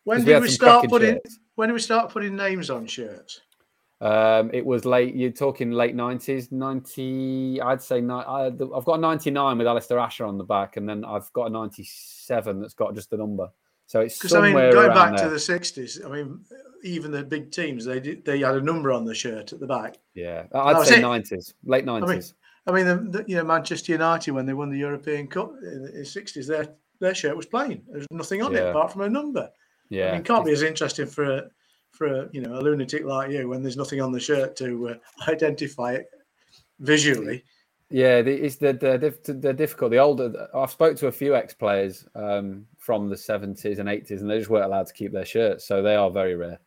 [0.05, 1.15] When did had we start putting?
[1.17, 1.39] shirts.
[1.55, 3.43] When did we start putting names on shirts?
[4.01, 5.15] Um, it was late.
[5.15, 7.59] You're talking late nineties, ninety.
[7.63, 10.87] I'd say ni- I, I've got a ninety-nine with Alistair Asher on the back, and
[10.87, 13.49] then I've got a ninety-seven that's got just the number.
[13.87, 15.25] So it's Because I mean, somewhere going back there.
[15.25, 16.41] to the '60s, I mean,
[16.87, 19.67] even the big teams they did, they had a number on the shirt at the
[19.67, 19.99] back.
[20.15, 22.35] Yeah, I'd say nineties, late I mean, nineties.
[22.67, 25.83] I mean, the, the, you know, Manchester United when they won the European Cup in
[25.83, 26.69] the '60s, their
[27.01, 27.83] their shirt was plain.
[27.89, 29.51] There's nothing on it apart from a number.
[29.89, 31.43] Yeah, I mean, it can't be as interesting for a
[31.93, 34.89] for a you know a lunatic like you when there's nothing on the shirt to
[34.89, 34.95] uh,
[35.31, 36.07] identify it
[36.81, 37.45] visually.
[37.89, 39.93] Yeah, the, it's the the diff- they're difficult.
[39.93, 44.23] The older I've spoke to a few ex players um, from the seventies and eighties,
[44.23, 46.59] and they just weren't allowed to keep their shirts, so they are very rare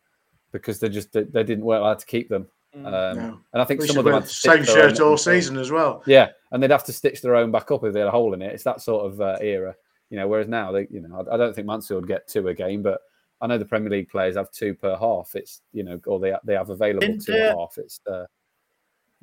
[0.52, 2.46] because they just they, they didn't weren't allowed to keep them.
[2.74, 3.40] Um, No.
[3.52, 5.00] And I think We some of them had the to same stitch their own shirt
[5.00, 6.02] all season as well.
[6.06, 8.32] Yeah, and they'd have to stitch their own back up if they had a hole
[8.34, 8.52] in it.
[8.52, 9.74] It's that sort of uh, era,
[10.10, 10.28] you know.
[10.28, 12.82] Whereas now, they, you know, I, I don't think Mansfield would get two a game,
[12.82, 13.00] but
[13.40, 15.32] I know the Premier League players have two per half.
[15.34, 17.76] It's you know, or they they have available Didn't, two a uh, half.
[17.78, 18.26] It's uh,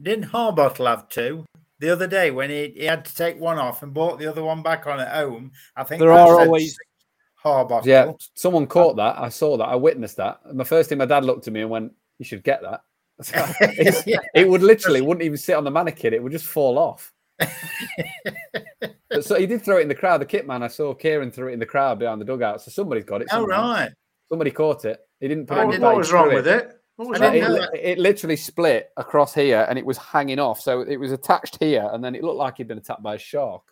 [0.02, 1.46] Didn't Harbottle have two?
[1.80, 4.44] The other day when he, he had to take one off and bought the other
[4.44, 6.78] one back on at home, I think There are said always-
[7.86, 8.12] yeah.
[8.34, 9.18] Someone caught that.
[9.20, 9.66] I saw that.
[9.66, 10.40] I witnessed that.
[10.46, 12.82] And the first thing my dad looked at me and went, "You should get that."
[13.78, 14.04] It's-
[14.36, 16.14] it would literally wouldn't even sit on the mannequin.
[16.14, 17.14] It would just fall off.
[19.22, 20.22] So he did throw it in the crowd.
[20.22, 22.62] The kit man, I saw Kieran throw it in the crowd behind the dugout.
[22.62, 23.28] So somebody's got it.
[23.32, 23.58] Oh, somewhere.
[23.58, 23.92] right.
[24.30, 25.00] Somebody caught it.
[25.20, 25.72] He didn't put I it.
[25.72, 26.74] didn't What was wrong threw with it?
[26.98, 27.80] What was I wrong didn't with know it?
[27.80, 30.60] it, it literally split across here and it was hanging off.
[30.60, 33.20] So it was attached here and then it looked like he'd been attacked by a
[33.20, 33.64] shark.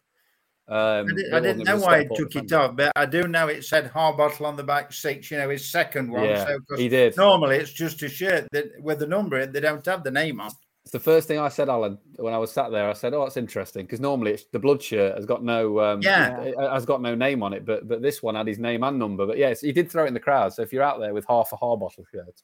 [0.68, 3.48] Um, I, did, I didn't know why he took it off, but I do know
[3.48, 6.26] it said Harbottle on the back six, you know, his second one.
[6.26, 7.16] Yeah, so, he did.
[7.18, 10.52] Normally it's just a shirt that with the number they don't have the name on.
[10.84, 12.88] It's the first thing I said, Alan, when I was sat there.
[12.88, 16.02] I said, "Oh, that's interesting," because normally it's the blood shirt has got no, um,
[16.02, 16.52] Yeah.
[16.72, 19.26] has got no name on it, but but this one had his name and number.
[19.26, 20.54] But yes, he did throw it in the crowd.
[20.54, 22.42] So if you're out there with half a Harbottle shirt,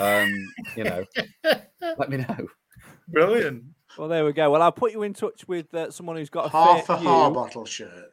[0.00, 0.32] um,
[0.76, 1.04] you know,
[1.98, 2.46] let me know.
[3.08, 3.64] Brilliant.
[3.98, 4.50] Well, there we go.
[4.50, 6.98] Well, I'll put you in touch with uh, someone who's got a Half fair a
[7.00, 7.08] few.
[7.08, 8.12] Harbottle shirt.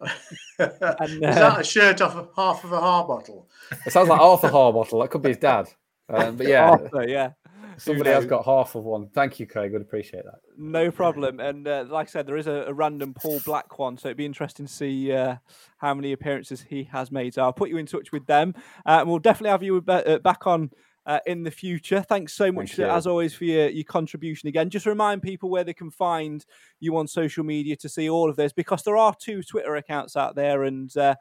[0.58, 3.46] And, Is uh, that a shirt off of half of a Harbottle?
[3.84, 5.02] It sounds like Arthur Harbottle.
[5.02, 5.68] That could be his dad.
[6.08, 7.32] Um, but yeah, Arthur, yeah.
[7.76, 9.08] somebody has got half of one.
[9.08, 9.72] Thank you, Craig.
[9.72, 10.40] Would appreciate that.
[10.56, 11.40] No problem.
[11.40, 14.16] And uh, like I said, there is a, a random Paul Black one, so it'd
[14.16, 15.36] be interesting to see uh,
[15.78, 17.34] how many appearances he has made.
[17.34, 18.54] So I'll put you in touch with them,
[18.86, 20.70] uh, and we'll definitely have you uh, back on.
[21.06, 24.68] Uh, in the future, thanks so much, Thank as always, for your, your contribution again.
[24.68, 26.44] Just remind people where they can find
[26.80, 30.16] you on social media to see all of this, because there are two Twitter accounts
[30.16, 31.14] out there, and uh,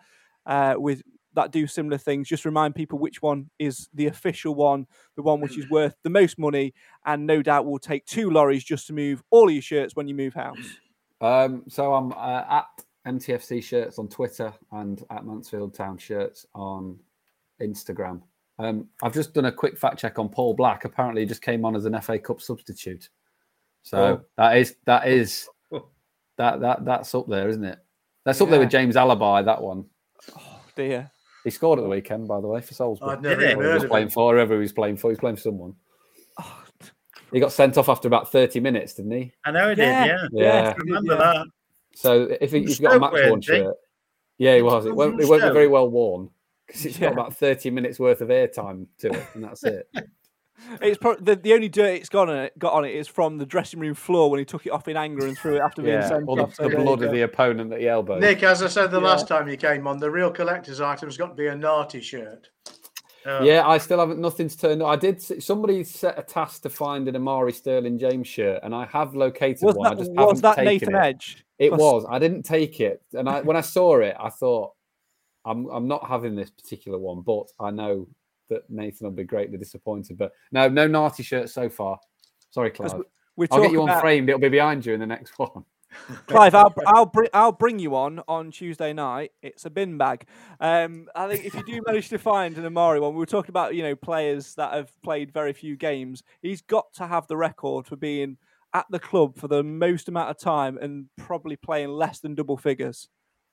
[0.48, 1.04] uh, with
[1.36, 2.28] that do similar things.
[2.28, 6.10] Just remind people which one is the official one, the one which is worth the
[6.10, 6.74] most money,
[7.06, 10.08] and no doubt will take two lorries just to move all of your shirts when
[10.08, 10.58] you move house.
[11.22, 17.00] Um, so I'm uh, at MTFC shirts on Twitter and at Mansfield Town shirts on
[17.62, 18.22] Instagram.
[18.58, 20.86] Um, I've just done a quick fact check on Paul Black.
[20.86, 23.10] Apparently, he just came on as an FA Cup substitute.
[23.84, 24.22] So Oh.
[24.38, 25.48] that is that is
[26.38, 27.78] that that that's up there, isn't it?
[28.24, 29.46] That's up there with James Alabi.
[29.46, 29.86] That one.
[30.38, 31.12] Oh dear.
[31.44, 33.12] He scored at the weekend, by the way, for Salisbury.
[33.12, 33.52] I'd never Did he?
[33.52, 34.14] even Whoever he heard was of playing it.
[34.14, 35.76] for, whoever he was playing for, he's playing for someone.
[37.32, 39.32] He got sent off after about 30 minutes, didn't he?
[39.46, 40.06] I know he Yeah.
[40.08, 40.44] did, yeah.
[40.44, 40.70] Yeah.
[40.70, 41.18] I remember yeah.
[41.20, 41.48] that.
[41.94, 43.76] So if he, From he's got a match worn shirt,
[44.40, 44.86] yeah, he was.
[44.86, 46.30] It From won't, it won't be very well worn
[46.68, 47.08] because it's Yeah.
[47.08, 49.88] got about thirty minutes worth of airtime to it, and that's it.
[50.82, 53.38] It's pro- the, the only dirt it's got on it got on it is from
[53.38, 55.82] the dressing room floor when he took it off in anger and threw it after
[55.82, 56.56] being yeah, sent or the, off.
[56.56, 58.22] So the blood of the opponent that he elbowed.
[58.22, 59.06] Nick, as I said the Yeah.
[59.08, 62.48] last time you came on, the real collector's item's got to be a naughty shirt.
[63.26, 63.44] Oh.
[63.44, 64.20] Yeah, I still haven't.
[64.22, 64.82] Nothing's turned.
[64.82, 64.88] up.
[64.88, 65.22] I did.
[65.44, 69.62] Somebody set a task to find an Omari Sterling James shirt, and I have located
[69.62, 69.92] Was one.
[69.92, 71.00] I just was haven't that taken Nathan it.
[71.00, 71.46] Edge?
[71.60, 72.06] It 'Cause- was.
[72.10, 74.72] I didn't take it, and I, when I saw it, I thought,
[75.46, 78.08] I'm I'm not having this particular one, but I know
[78.50, 80.18] that Nathan will be greatly disappointed.
[80.18, 82.00] But no, no naughty shirt so far.
[82.52, 82.94] Sorry, Clive.
[83.36, 84.30] we I'll get you on about- framed.
[84.30, 85.66] It'll be behind you in the next one.
[86.28, 89.32] Clive, I'll, I'll bring I'll bring you on on Tuesday night.
[89.42, 90.28] It's a bin bag.
[90.60, 93.52] Um, I think if you do manage to find an Omari one, we were talking
[93.52, 96.24] about you know players that have played very few games.
[96.42, 98.38] He's got to have the record for being
[98.74, 102.58] at the club for the most amount of time and probably playing less than double
[102.58, 103.08] figures.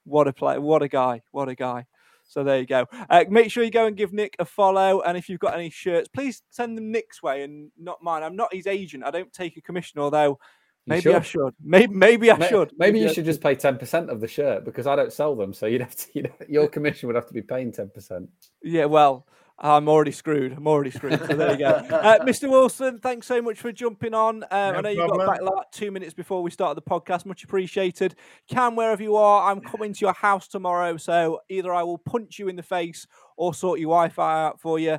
[0.05, 0.59] What a play!
[0.59, 1.23] What a guy!
[1.31, 1.87] What a guy!
[2.24, 2.87] So there you go.
[3.11, 5.03] Uh, make sure you go and give Nick a follow.
[5.03, 8.23] And if you've got any shirts, please send them Nick's way and not mine.
[8.23, 9.05] I'm not his agent.
[9.05, 10.39] I don't take a commission, although
[10.87, 11.55] maybe I should.
[11.62, 12.73] Maybe maybe I May- should.
[12.79, 15.53] Maybe you should just pay ten percent of the shirt because I don't sell them,
[15.53, 16.07] so you'd have to.
[16.15, 18.29] You'd, your commission would have to be paying ten percent.
[18.62, 19.27] Yeah, well,
[19.64, 20.52] I'm already screwed.
[20.52, 21.20] I'm already screwed.
[21.20, 21.86] So there you go.
[21.93, 22.51] Uh, Mr.
[22.51, 24.43] Wilson, thanks so much for jumping on.
[24.44, 27.24] Um, I know you got back like two minutes before we started the podcast.
[27.26, 28.16] Much appreciated.
[28.48, 30.97] Cam, wherever you are, I'm coming to your house tomorrow.
[30.97, 33.06] So either I will punch you in the face
[33.36, 34.98] or sort your Wi Fi out for you.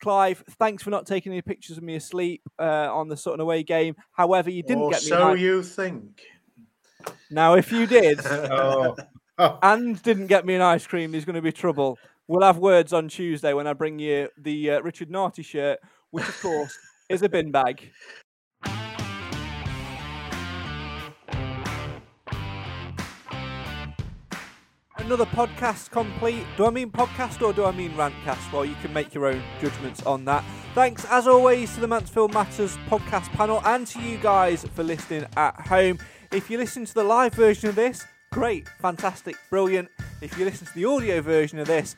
[0.00, 3.62] Clive, thanks for not taking any pictures of me asleep uh, on the Sutton away
[3.62, 3.94] game.
[4.12, 5.08] However, you didn't Or get me.
[5.08, 6.22] so you think.
[7.30, 8.96] Now, if you did Oh.
[9.62, 11.98] and didn't get me an ice cream, there's going to be trouble.
[12.30, 15.78] We'll have words on Tuesday when I bring you the uh, Richard Naughty shirt,
[16.10, 16.78] which, of course,
[17.08, 17.90] is a bin bag.
[24.98, 26.44] Another podcast complete.
[26.58, 28.52] Do I mean podcast or do I mean rantcast?
[28.52, 30.44] Well, you can make your own judgments on that.
[30.74, 35.24] Thanks, as always, to the Mansfield Matters podcast panel and to you guys for listening
[35.38, 35.98] at home.
[36.30, 39.88] If you listen to the live version of this, great, fantastic, brilliant.
[40.20, 41.96] If you listen to the audio version of this,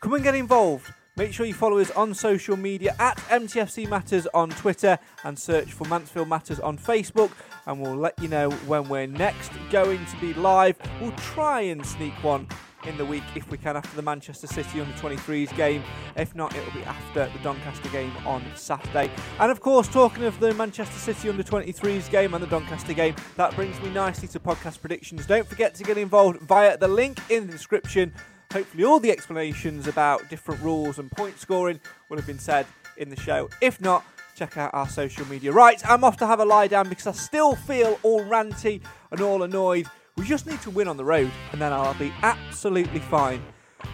[0.00, 0.92] come and get involved.
[1.16, 5.72] Make sure you follow us on social media at MTFC Matters on Twitter and search
[5.72, 7.30] for Mansfield Matters on Facebook.
[7.66, 10.78] And we'll let you know when we're next going to be live.
[11.00, 12.48] We'll try and sneak one
[12.86, 15.82] in the week if we can after the Manchester City under 23s game.
[16.16, 19.10] If not, it'll be after the Doncaster game on Saturday.
[19.38, 23.14] And of course, talking of the Manchester City under 23s game and the Doncaster game,
[23.36, 25.26] that brings me nicely to podcast predictions.
[25.26, 28.14] Don't forget to get involved via the link in the description.
[28.52, 31.78] Hopefully, all the explanations about different rules and point scoring
[32.08, 32.66] will have been said
[32.96, 33.48] in the show.
[33.60, 34.04] If not,
[34.34, 35.52] check out our social media.
[35.52, 38.80] Right, I'm off to have a lie down because I still feel all ranty
[39.12, 39.86] and all annoyed.
[40.16, 43.42] We just need to win on the road, and then I'll be absolutely fine.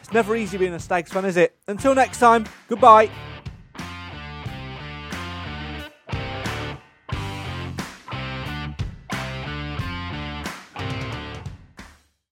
[0.00, 1.54] It's never easy being a Stags fan, is it?
[1.66, 3.10] Until next time, goodbye.